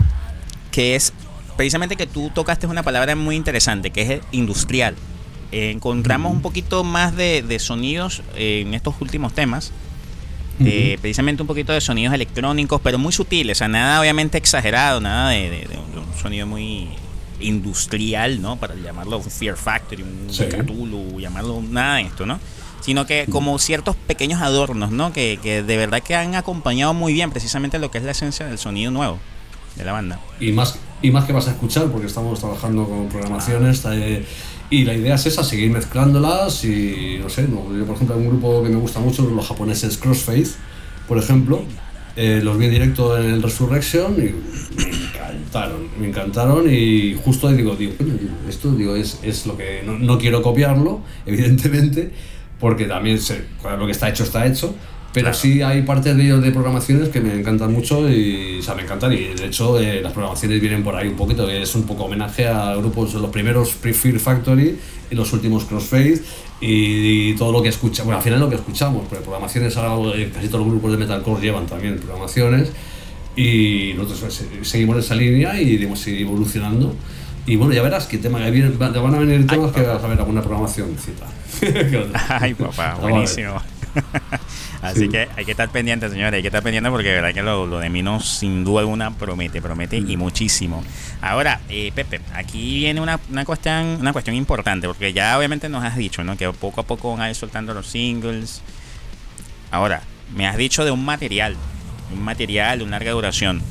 que 0.71 0.97
es 0.97 1.13
precisamente 1.55 1.95
que 1.95 2.05
tú 2.05 2.31
tocaste 2.35 2.67
una 2.67 2.83
palabra 2.83 3.15
muy 3.15 3.37
interesante, 3.37 3.91
que 3.91 4.01
es 4.01 4.21
industrial 4.33 4.93
encontramos 5.53 6.31
un 6.31 6.41
poquito 6.41 6.83
más 6.83 7.15
de, 7.15 7.57
sonidos 7.59 8.21
en 8.35 8.73
estos 8.73 8.95
últimos 8.99 9.33
temas. 9.33 9.71
Eh, 10.59 10.97
precisamente 11.01 11.41
un 11.41 11.47
poquito 11.47 11.73
de 11.73 11.81
sonidos 11.81 12.13
electrónicos, 12.13 12.79
pero 12.81 12.99
muy 12.99 13.11
sutiles, 13.11 13.57
o 13.57 13.59
sea, 13.59 13.67
nada 13.67 13.99
obviamente 13.99 14.37
exagerado, 14.37 15.01
nada 15.01 15.31
de, 15.31 15.67
un 15.95 16.21
sonido 16.21 16.45
muy 16.45 16.89
industrial, 17.39 18.41
¿no? 18.41 18.57
Para 18.57 18.75
llamarlo 18.75 19.17
un 19.17 19.23
Fear 19.23 19.57
Factory, 19.57 20.03
un 20.03 20.27
Cthulhu, 20.27 21.19
llamarlo 21.19 21.61
nada 21.61 21.95
de 21.95 22.03
esto, 22.03 22.25
¿no? 22.25 22.39
Sino 22.81 23.05
que 23.05 23.25
como 23.29 23.57
ciertos 23.59 23.95
pequeños 23.95 24.41
adornos, 24.41 24.91
¿no? 24.91 25.11
Que, 25.11 25.37
de 25.41 25.77
verdad 25.77 26.01
que 26.01 26.15
han 26.15 26.35
acompañado 26.35 26.93
muy 26.93 27.13
bien 27.13 27.31
precisamente 27.31 27.79
lo 27.79 27.91
que 27.91 27.97
es 27.97 28.03
la 28.03 28.11
esencia 28.11 28.45
del 28.45 28.57
sonido 28.57 28.91
nuevo 28.91 29.19
de 29.75 29.85
la 29.85 29.91
banda. 29.91 30.19
Y 30.39 30.51
más, 30.51 30.77
y 31.01 31.09
más 31.09 31.25
que 31.25 31.33
vas 31.33 31.47
a 31.47 31.51
escuchar, 31.51 31.87
porque 31.87 32.07
estamos 32.07 32.39
trabajando 32.39 32.87
con 32.87 33.09
programaciones. 33.09 33.83
Eh, 33.91 34.25
y 34.73 34.85
la 34.85 34.95
idea 34.95 35.13
es 35.13 35.27
esa, 35.27 35.43
seguir 35.43 35.69
mezclándolas 35.69 36.65
y 36.65 37.19
no 37.21 37.29
sé, 37.29 37.43
yo 37.47 37.85
por 37.85 37.95
ejemplo 37.95 38.15
hay 38.15 38.21
un 38.21 38.27
grupo 38.29 38.63
que 38.63 38.69
me 38.69 38.77
gusta 38.77 38.99
mucho, 38.99 39.21
los 39.29 39.47
japoneses 39.47 39.97
Crossface, 39.97 40.53
por 41.07 41.19
ejemplo, 41.19 41.61
eh, 42.15 42.41
los 42.43 42.57
vi 42.57 42.65
en 42.65 42.71
directo 42.71 43.15
en 43.15 43.33
el 43.33 43.43
Resurrection 43.43 44.13
y 44.13 44.33
me 44.75 44.89
encantaron, 44.89 45.87
me 45.99 46.07
encantaron 46.07 46.73
y 46.73 47.15
justo 47.23 47.49
digo, 47.49 47.75
digo, 47.75 47.93
esto 48.49 48.71
digo, 48.71 48.95
es, 48.95 49.19
es 49.21 49.45
lo 49.45 49.55
que 49.55 49.83
no, 49.85 50.17
quiero 50.17 50.41
copiarlo, 50.41 51.01
evidentemente, 51.27 52.11
porque 52.59 52.85
también 52.85 53.19
lo 53.77 53.85
que 53.85 53.91
está 53.91 54.09
hecho 54.09 54.23
está 54.23 54.47
hecho, 54.47 54.73
Pero 55.13 55.31
sí 55.31 55.61
hay 55.61 55.83
partes 55.83 56.17
de 56.17 56.23
ellos 56.23 56.41
de 56.41 56.51
programaciones 56.51 57.09
que 57.09 57.21
me 57.21 57.39
encantan 57.39 57.71
mucho 57.71 58.09
y, 58.09 58.57
o 58.59 58.63
sea, 58.63 58.73
me 58.73 58.81
encantan 58.81 59.13
y 59.13 59.35
de 59.35 59.45
hecho 59.45 59.79
eh, 59.79 60.01
las 60.01 60.11
programaciones 60.11 60.59
vienen 60.59 60.83
por 60.83 60.95
ahí 60.95 61.07
un 61.07 61.15
poquito, 61.15 61.47
es 61.47 61.75
un 61.75 61.83
poco 61.83 62.05
homenaje 62.05 62.47
a 62.47 62.75
grupos, 62.75 63.13
los 63.13 63.29
primeros 63.29 63.73
Pre-Fear 63.73 64.17
Factory 64.17 64.75
y 65.11 65.15
los 65.15 65.31
últimos 65.31 65.65
Crossfade 65.65 66.19
y, 66.59 67.35
todo 67.35 67.51
lo 67.51 67.61
que 67.61 67.69
escuchamos, 67.69 68.05
bueno, 68.05 68.17
al 68.17 68.23
final 68.23 68.39
lo 68.39 68.49
que 68.49 68.55
escuchamos, 68.55 69.03
pero 69.07 69.21
programaciones 69.21 69.77
ahora 69.77 70.17
eh, 70.17 70.31
casi 70.33 70.47
todos 70.47 70.61
los 70.61 70.69
grupos 70.69 70.93
de 70.93 70.97
metalcore 70.97 71.41
llevan 71.41 71.67
también 71.67 71.97
programaciones 71.97 72.71
y 73.35 73.93
nosotros 73.95 74.43
seguimos 74.63 74.97
esa 74.97 75.13
línea 75.13 75.61
y 75.61 75.69
iremos 75.69 76.05
evolucionando. 76.07 76.95
Y 77.45 77.57
bueno, 77.57 77.73
ya 77.73 77.83
verás 77.83 78.05
que 78.05 78.17
tema, 78.19 78.39
van 78.39 78.49
a 79.15 79.19
venir 79.19 79.45
temas 79.47 79.71
que 79.73 79.81
vas 79.81 80.03
a 80.03 80.07
ver 80.07 80.17
alguna 80.17 80.41
programación 80.41 80.95
cita. 80.97 81.25
Ay, 82.29 82.53
papá, 82.53 82.97
buenísimo. 83.01 83.61
Así 84.81 85.07
que 85.07 85.29
hay 85.35 85.45
que 85.45 85.51
estar 85.51 85.69
pendiente, 85.69 86.09
señores, 86.09 86.33
hay 86.33 86.41
que 86.41 86.47
estar 86.47 86.63
pendiente 86.63 86.89
porque 86.89 87.09
de 87.09 87.15
verdad 87.15 87.33
que 87.33 87.41
lo, 87.41 87.65
lo 87.65 87.79
de 87.79 87.89
no 87.89 88.19
sin 88.19 88.63
duda 88.63 88.81
alguna, 88.81 89.11
promete, 89.11 89.61
promete 89.61 89.97
y 89.97 90.17
mm. 90.17 90.19
muchísimo. 90.19 90.83
Ahora, 91.21 91.61
eh, 91.69 91.91
Pepe, 91.93 92.21
aquí 92.33 92.79
viene 92.79 92.99
una, 92.99 93.19
una, 93.29 93.45
cuestión, 93.45 93.97
una 93.99 94.11
cuestión 94.11 94.35
importante, 94.35 94.87
porque 94.87 95.13
ya 95.13 95.37
obviamente 95.37 95.69
nos 95.69 95.83
has 95.83 95.95
dicho, 95.95 96.23
¿no? 96.23 96.35
Que 96.35 96.51
poco 96.51 96.81
a 96.81 96.83
poco 96.83 97.11
van 97.11 97.21
a 97.21 97.29
ir 97.29 97.35
soltando 97.35 97.73
los 97.73 97.87
singles. 97.87 98.61
Ahora, 99.71 100.01
me 100.35 100.47
has 100.47 100.57
dicho 100.57 100.83
de 100.83 100.91
un 100.91 101.05
material, 101.05 101.55
un 102.11 102.21
material 102.21 102.79
de 102.79 102.85
una 102.85 102.97
larga 102.97 103.11
duración. 103.11 103.61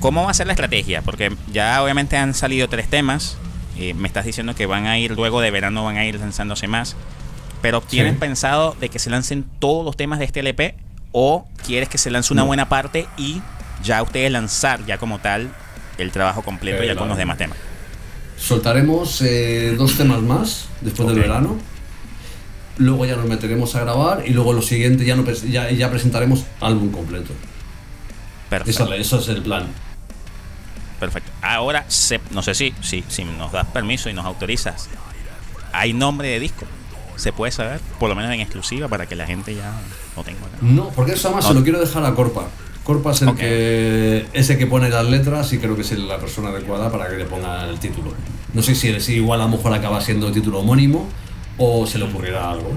¿Cómo 0.00 0.24
va 0.24 0.30
a 0.30 0.34
ser 0.34 0.46
la 0.46 0.52
estrategia? 0.54 1.02
Porque 1.02 1.32
ya 1.52 1.82
obviamente 1.82 2.16
han 2.16 2.34
salido 2.34 2.68
tres 2.68 2.88
temas. 2.88 3.38
Eh, 3.78 3.94
me 3.94 4.08
estás 4.08 4.24
diciendo 4.24 4.54
que 4.54 4.66
van 4.66 4.86
a 4.86 4.98
ir 4.98 5.12
luego 5.12 5.40
de 5.40 5.50
verano, 5.50 5.84
van 5.84 5.96
a 5.96 6.04
ir 6.04 6.18
lanzándose 6.18 6.66
más. 6.66 6.96
Pero 7.62 7.80
¿tienes 7.80 8.18
pensado 8.18 8.76
de 8.78 8.88
que 8.88 8.98
se 8.98 9.08
lancen 9.08 9.44
todos 9.60 9.84
los 9.84 9.96
temas 9.96 10.18
de 10.18 10.26
este 10.26 10.40
LP? 10.40 10.74
¿O 11.12 11.46
quieres 11.64 11.88
que 11.88 11.96
se 11.96 12.10
lance 12.10 12.32
una 12.32 12.42
buena 12.42 12.68
parte 12.68 13.06
y 13.16 13.40
ya 13.84 14.02
ustedes 14.02 14.30
lanzar 14.32 14.84
ya 14.84 14.98
como 14.98 15.20
tal 15.20 15.54
el 15.98 16.10
trabajo 16.10 16.42
completo 16.42 16.82
ya 16.82 16.96
con 16.96 17.08
los 17.08 17.16
demás 17.16 17.38
temas? 17.38 17.56
Soltaremos 18.36 19.22
eh, 19.22 19.76
dos 19.78 19.96
temas 19.96 20.20
más 20.20 20.66
después 20.80 21.08
del 21.08 21.20
verano. 21.20 21.56
Luego 22.78 23.06
ya 23.06 23.14
nos 23.14 23.26
meteremos 23.26 23.76
a 23.76 23.80
grabar 23.80 24.24
y 24.26 24.30
luego 24.30 24.52
lo 24.52 24.62
siguiente 24.62 25.04
ya, 25.04 25.14
no, 25.14 25.30
ya, 25.30 25.70
ya 25.70 25.88
presentaremos 25.90 26.44
álbum 26.60 26.90
completo. 26.90 27.32
Perfecto. 28.50 28.92
Eso, 28.94 29.20
es 29.20 29.28
el 29.28 29.42
plan. 29.42 29.68
Perfecto. 30.98 31.30
Ahora, 31.42 31.86
no 32.32 32.42
sé 32.42 32.54
si, 32.54 32.74
si, 32.80 33.04
si 33.06 33.24
nos 33.24 33.52
das 33.52 33.66
permiso 33.68 34.10
y 34.10 34.14
nos 34.14 34.24
autorizas, 34.24 34.88
¿hay 35.72 35.92
nombre 35.92 36.28
de 36.28 36.40
disco? 36.40 36.66
¿Se 37.16 37.32
puede 37.32 37.52
saber? 37.52 37.80
Por 37.98 38.08
lo 38.08 38.14
menos 38.14 38.32
en 38.32 38.40
exclusiva 38.40 38.88
para 38.88 39.06
que 39.06 39.16
la 39.16 39.26
gente 39.26 39.54
ya 39.54 39.72
lo 40.16 40.24
tenga. 40.24 40.40
No, 40.60 40.88
porque 40.90 41.12
eso 41.12 41.28
además 41.28 41.46
se 41.46 41.54
lo 41.54 41.62
quiero 41.62 41.80
dejar 41.80 42.04
a 42.04 42.14
Corpa. 42.14 42.46
Corpa 42.84 43.12
es 43.12 43.22
el 43.22 43.34
que 43.36 44.26
ese 44.32 44.58
que 44.58 44.66
pone 44.66 44.88
las 44.88 45.06
letras 45.06 45.52
y 45.52 45.58
creo 45.58 45.76
que 45.76 45.82
es 45.82 45.92
la 45.92 46.18
persona 46.18 46.48
adecuada 46.48 46.90
para 46.90 47.08
que 47.08 47.16
le 47.16 47.24
ponga 47.26 47.68
el 47.68 47.78
título. 47.78 48.12
No 48.54 48.62
sé 48.62 48.74
si, 48.74 48.98
si 49.00 49.14
igual 49.14 49.40
a 49.40 49.44
lo 49.44 49.50
mejor 49.50 49.72
acaba 49.72 50.00
siendo 50.00 50.28
el 50.28 50.34
título 50.34 50.60
homónimo 50.60 51.08
o 51.58 51.86
se 51.86 51.98
le 51.98 52.04
ocurrirá 52.04 52.50
algo. 52.50 52.72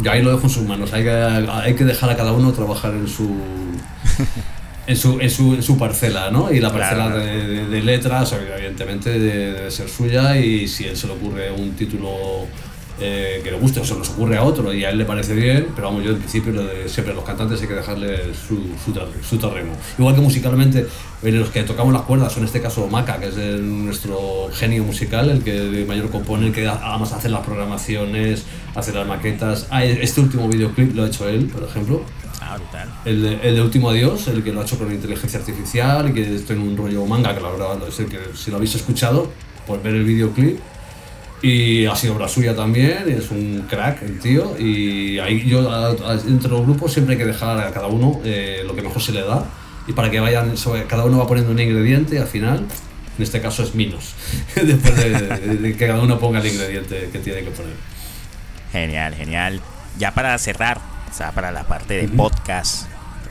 Yo 0.00 0.10
ahí 0.10 0.22
lo 0.22 0.32
dejo 0.32 0.44
en 0.44 0.50
sus 0.50 0.64
manos. 0.64 0.92
Hay 0.92 1.04
que, 1.04 1.10
hay 1.10 1.74
que 1.74 1.84
dejar 1.84 2.10
a 2.10 2.16
cada 2.16 2.32
uno 2.32 2.52
trabajar 2.52 2.92
en 2.92 3.06
su 3.08 3.30
en 4.86 4.96
su, 4.96 5.20
en 5.20 5.30
su, 5.30 5.54
en 5.54 5.62
su 5.62 5.78
parcela, 5.78 6.30
¿no? 6.30 6.52
Y 6.52 6.60
la 6.60 6.72
parcela 6.72 7.10
de, 7.10 7.82
letras, 7.82 8.32
evidentemente, 8.32 9.18
debe 9.18 9.70
ser 9.70 9.88
suya 9.88 10.38
y 10.38 10.68
si 10.68 10.84
él 10.84 10.96
se 10.96 11.06
le 11.06 11.14
ocurre 11.14 11.50
un 11.50 11.72
título 11.72 12.46
eh, 12.98 13.40
que 13.44 13.50
le 13.50 13.58
guste 13.58 13.80
o 13.80 13.84
se 13.84 13.94
nos 13.94 14.08
ocurre 14.10 14.38
a 14.38 14.42
otro 14.42 14.72
y 14.72 14.84
a 14.84 14.90
él 14.90 14.98
le 14.98 15.04
parece 15.04 15.34
bien, 15.34 15.68
pero 15.74 15.88
vamos, 15.88 16.02
yo 16.02 16.12
en 16.12 16.18
principio 16.18 16.52
lo 16.52 16.64
de, 16.64 16.88
siempre 16.88 17.12
los 17.12 17.24
cantantes 17.24 17.60
hay 17.60 17.68
que 17.68 17.74
dejarle 17.74 18.34
su, 18.34 18.58
su, 18.82 19.38
terreno. 19.38 19.72
Igual 19.98 20.14
que 20.14 20.20
musicalmente, 20.22 20.86
eh, 21.22 21.30
los 21.30 21.50
que 21.50 21.62
tocamos 21.64 21.92
las 21.92 22.02
cuerdas, 22.02 22.32
son 22.32 22.42
en 22.42 22.46
este 22.46 22.62
caso 22.62 22.86
Maca, 22.88 23.18
que 23.20 23.28
es 23.28 23.36
nuestro 23.36 24.48
genio 24.52 24.84
musical, 24.84 25.28
el 25.28 25.44
que 25.44 25.84
mayor 25.86 26.10
compone, 26.10 26.46
el 26.46 26.52
que 26.52 26.66
además 26.66 27.12
hace 27.12 27.28
las 27.28 27.44
programaciones, 27.44 28.44
hace 28.74 28.92
las 28.92 29.06
maquetas. 29.06 29.66
Ah, 29.70 29.84
este 29.84 30.20
último 30.20 30.48
videoclip 30.48 30.94
lo 30.94 31.04
ha 31.04 31.08
hecho 31.08 31.28
él, 31.28 31.46
por 31.46 31.62
ejemplo. 31.64 32.02
Ah. 32.40 32.56
El 33.04 33.22
de, 33.22 33.34
el 33.42 33.56
de 33.56 33.62
Último 33.62 33.90
Adiós, 33.90 34.28
el 34.28 34.42
que 34.42 34.52
lo 34.52 34.60
ha 34.60 34.64
hecho 34.64 34.78
con 34.78 34.90
inteligencia 34.92 35.38
artificial 35.38 36.08
y 36.10 36.14
que 36.14 36.34
está 36.34 36.54
en 36.54 36.60
un 36.60 36.76
rollo 36.76 37.04
manga, 37.04 37.34
que 37.34 37.40
la 37.40 37.50
verdad 37.50 37.76
es 37.86 37.98
el 38.00 38.06
que 38.06 38.18
si 38.34 38.50
lo 38.50 38.56
habéis 38.56 38.74
escuchado, 38.74 39.30
por 39.66 39.82
ver 39.82 39.94
el 39.94 40.04
videoclip, 40.04 40.58
y 41.42 41.84
ha 41.86 41.94
sido 41.94 42.14
obra 42.14 42.28
suya 42.28 42.56
también, 42.56 43.04
es 43.08 43.30
un 43.30 43.66
crack 43.68 44.02
el 44.02 44.18
tío. 44.18 44.56
Y 44.58 45.18
ahí 45.18 45.46
yo, 45.46 45.68
entre 46.26 46.50
los 46.50 46.62
grupos, 46.62 46.92
siempre 46.92 47.14
hay 47.14 47.18
que 47.18 47.26
dejar 47.26 47.58
a 47.58 47.70
cada 47.72 47.86
uno 47.86 48.20
eh, 48.24 48.62
lo 48.66 48.74
que 48.74 48.82
mejor 48.82 49.02
se 49.02 49.12
le 49.12 49.22
da. 49.22 49.44
Y 49.86 49.92
para 49.92 50.10
que 50.10 50.18
vayan, 50.18 50.54
cada 50.88 51.04
uno 51.04 51.18
va 51.18 51.26
poniendo 51.26 51.52
un 51.52 51.60
ingrediente 51.60 52.18
al 52.18 52.26
final, 52.26 52.66
en 53.16 53.22
este 53.22 53.40
caso 53.40 53.62
es 53.62 53.74
Minos, 53.74 54.14
después 54.54 54.96
de, 54.96 55.74
que 55.76 55.86
cada 55.86 56.00
uno 56.00 56.18
ponga 56.18 56.40
el 56.40 56.46
ingrediente 56.46 57.08
que 57.12 57.18
tiene 57.20 57.42
que 57.42 57.50
poner. 57.50 57.74
Genial, 58.72 59.14
genial. 59.14 59.60
Ya 59.98 60.12
para 60.12 60.36
cerrar, 60.38 60.80
o 61.10 61.14
sea, 61.14 61.32
para 61.32 61.52
la 61.52 61.64
parte 61.64 61.94
de 61.94 62.08
podcast, 62.08 62.88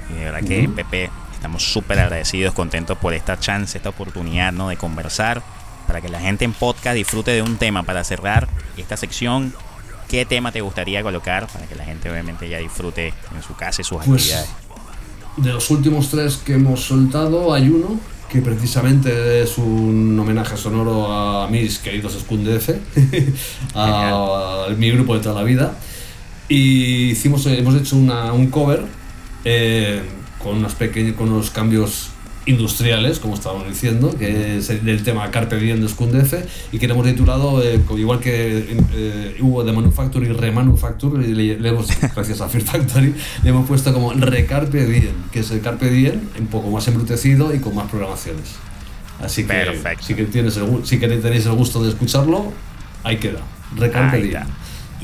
y 0.09 0.19
de 0.19 0.25
verdad 0.25 0.47
que 0.47 0.69
Pepe, 0.69 1.09
estamos 1.33 1.63
súper 1.63 1.99
agradecidos, 1.99 2.53
contentos 2.53 2.97
por 2.97 3.13
esta 3.13 3.37
chance, 3.37 3.77
esta 3.77 3.89
oportunidad 3.89 4.53
¿no? 4.53 4.69
de 4.69 4.77
conversar 4.77 5.43
para 5.87 6.01
que 6.01 6.09
la 6.09 6.19
gente 6.19 6.45
en 6.45 6.53
podcast 6.53 6.95
disfrute 6.95 7.31
de 7.31 7.41
un 7.41 7.57
tema 7.57 7.83
para 7.83 8.03
cerrar 8.03 8.47
esta 8.77 8.97
sección. 8.97 9.53
¿Qué 10.07 10.25
tema 10.25 10.51
te 10.51 10.61
gustaría 10.61 11.01
colocar 11.01 11.47
para 11.47 11.65
que 11.65 11.75
la 11.75 11.83
gente 11.83 12.09
obviamente 12.09 12.47
ya 12.47 12.59
disfrute 12.59 13.13
en 13.35 13.41
su 13.41 13.55
casa 13.55 13.81
y 13.81 13.85
sus 13.85 13.97
pues, 13.97 14.09
actividades? 14.09 14.49
De 15.37 15.51
los 15.51 15.69
últimos 15.71 16.09
tres 16.09 16.37
que 16.37 16.53
hemos 16.53 16.81
soltado 16.81 17.53
hay 17.53 17.69
uno 17.69 17.99
que 18.29 18.41
precisamente 18.41 19.43
es 19.43 19.57
un 19.57 20.17
homenaje 20.19 20.57
sonoro 20.57 21.11
a 21.11 21.47
mis 21.47 21.77
queridos 21.79 22.17
Skundf, 22.19 22.69
a, 23.75 24.67
mi 24.77 24.91
grupo 24.91 25.15
de 25.15 25.21
toda 25.21 25.35
la 25.35 25.43
vida. 25.43 25.77
Y 26.47 27.11
hicimos, 27.11 27.45
hemos 27.45 27.75
hecho 27.75 27.95
un 27.95 28.47
cover 28.51 28.83
eh, 29.43 30.01
con, 30.41 30.57
unos 30.57 30.75
pequeños, 30.75 31.15
con 31.15 31.31
unos 31.31 31.49
cambios 31.49 32.09
industriales, 32.45 33.19
como 33.19 33.35
estábamos 33.35 33.67
diciendo, 33.67 34.15
que 34.17 34.57
es 34.57 34.69
el, 34.69 35.03
tema 35.03 35.29
Carpe 35.31 35.57
Diem 35.57 35.81
de 35.81 35.87
Scundef 35.87 36.33
y 36.71 36.79
que 36.79 36.87
le 36.87 36.93
hemos 36.93 37.05
titulado, 37.05 37.61
eh, 37.63 37.79
igual 37.97 38.19
que 38.19 38.77
eh, 38.93 39.37
hubo 39.41 39.63
de 39.63 39.71
Manufacture 39.71 40.25
y 40.27 40.31
Remanufacture, 40.31 41.27
le, 41.27 41.59
le 41.59 41.69
hemos, 41.69 41.87
gracias 42.15 42.41
a 42.41 42.49
Fear 42.49 42.63
Factory, 42.63 43.15
le 43.43 43.49
hemos 43.49 43.67
puesto 43.67 43.93
como 43.93 44.13
Recarpe 44.13 44.85
Diem, 44.85 45.15
que 45.31 45.39
es 45.39 45.51
el 45.51 45.61
Carpe 45.61 45.89
Diem 45.89 46.19
un 46.39 46.47
poco 46.47 46.69
más 46.69 46.87
embrutecido 46.87 47.53
y 47.53 47.59
con 47.59 47.75
más 47.75 47.89
programaciones. 47.89 48.55
Así 49.21 49.45
que, 49.45 49.81
si, 50.01 50.13
que 50.13 50.25
tienes 50.25 50.57
el, 50.57 50.85
si 50.85 50.97
tenéis 50.97 51.45
el 51.45 51.53
gusto 51.53 51.81
de 51.81 51.89
escucharlo, 51.89 52.51
ahí 53.03 53.17
queda. 53.17 53.39
Recarpe 53.75 54.21
Diem. 54.21 54.43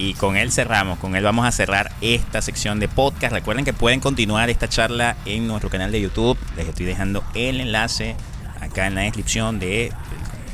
Y 0.02 0.16
con 0.16 0.36
él 0.36 0.52
cerramos, 0.52 0.98
con 0.98 1.16
él 1.16 1.24
vamos 1.24 1.46
a 1.46 1.52
cerrar 1.52 1.92
esta 2.02 2.42
sección 2.42 2.80
de 2.80 2.88
podcast. 2.88 3.34
Recuerden 3.34 3.66
que 3.66 3.72
pueden 3.72 4.00
continuar 4.00 4.50
esta 4.50 4.68
charla 4.68 5.16
en 5.28 5.46
nuestro 5.46 5.70
canal 5.70 5.92
de 5.92 6.02
YouTube. 6.02 6.40
Les 6.58 6.68
estoy 6.68 6.88
dejando 6.88 7.24
el 7.36 7.62
enlace 7.62 8.16
acá 8.60 8.88
en 8.88 8.96
la 8.96 9.02
descripción 9.02 9.60
de, 9.60 9.94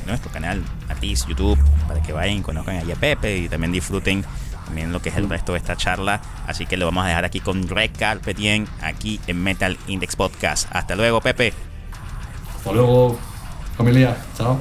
nuestro 0.06 0.30
canal 0.30 0.62
Atis 0.90 1.24
YouTube 1.26 1.58
para 1.86 2.02
que 2.02 2.12
vayan 2.12 2.36
y 2.36 2.42
conozcan 2.42 2.76
a 2.76 2.94
Pepe 2.94 3.38
y 3.38 3.48
también 3.48 3.72
disfruten 3.72 4.22
también 4.66 4.92
lo 4.92 5.00
que 5.00 5.08
es 5.08 5.16
el 5.16 5.30
resto 5.30 5.52
de 5.52 5.58
esta 5.60 5.76
charla. 5.76 6.20
Así 6.46 6.66
que 6.66 6.76
lo 6.76 6.84
vamos 6.84 7.06
a 7.06 7.08
dejar 7.08 7.24
aquí 7.24 7.40
con 7.40 7.66
Red 7.66 7.92
Carpet 7.98 8.36
aquí 8.82 9.18
en 9.26 9.42
Metal 9.42 9.78
Index 9.86 10.14
Podcast. 10.14 10.68
Hasta 10.72 10.94
luego, 10.94 11.22
Pepe. 11.22 11.54
Hasta 12.54 12.72
luego, 12.72 13.18
familia. 13.78 14.14
Chao. 14.36 14.60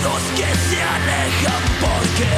Que 0.00 0.54
se 0.70 0.82
alejan 0.82 1.62
porque 1.80 2.32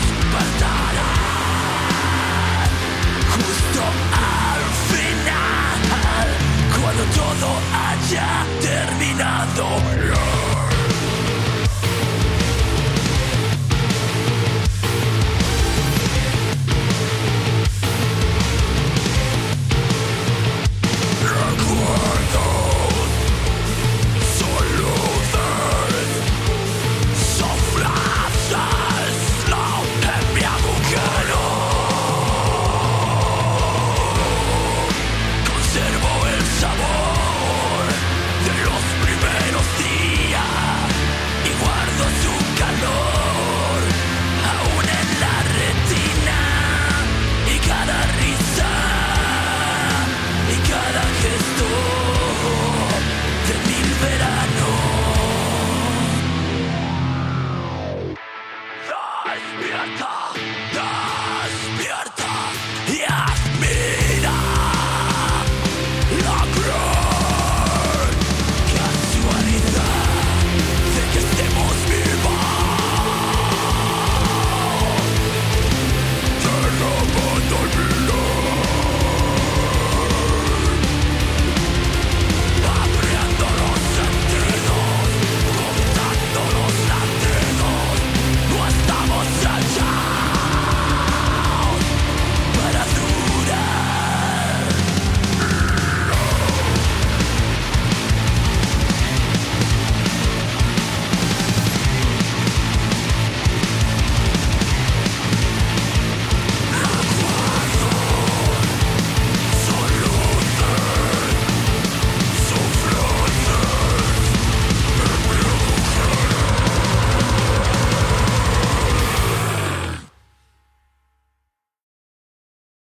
despertarán 0.00 1.08
justo 3.34 3.82
al 4.16 4.62
final 4.90 6.28
cuando 6.80 7.04
todo 7.14 7.48
haya 7.74 8.28
terminado. 8.62 10.37
America! 59.88 60.17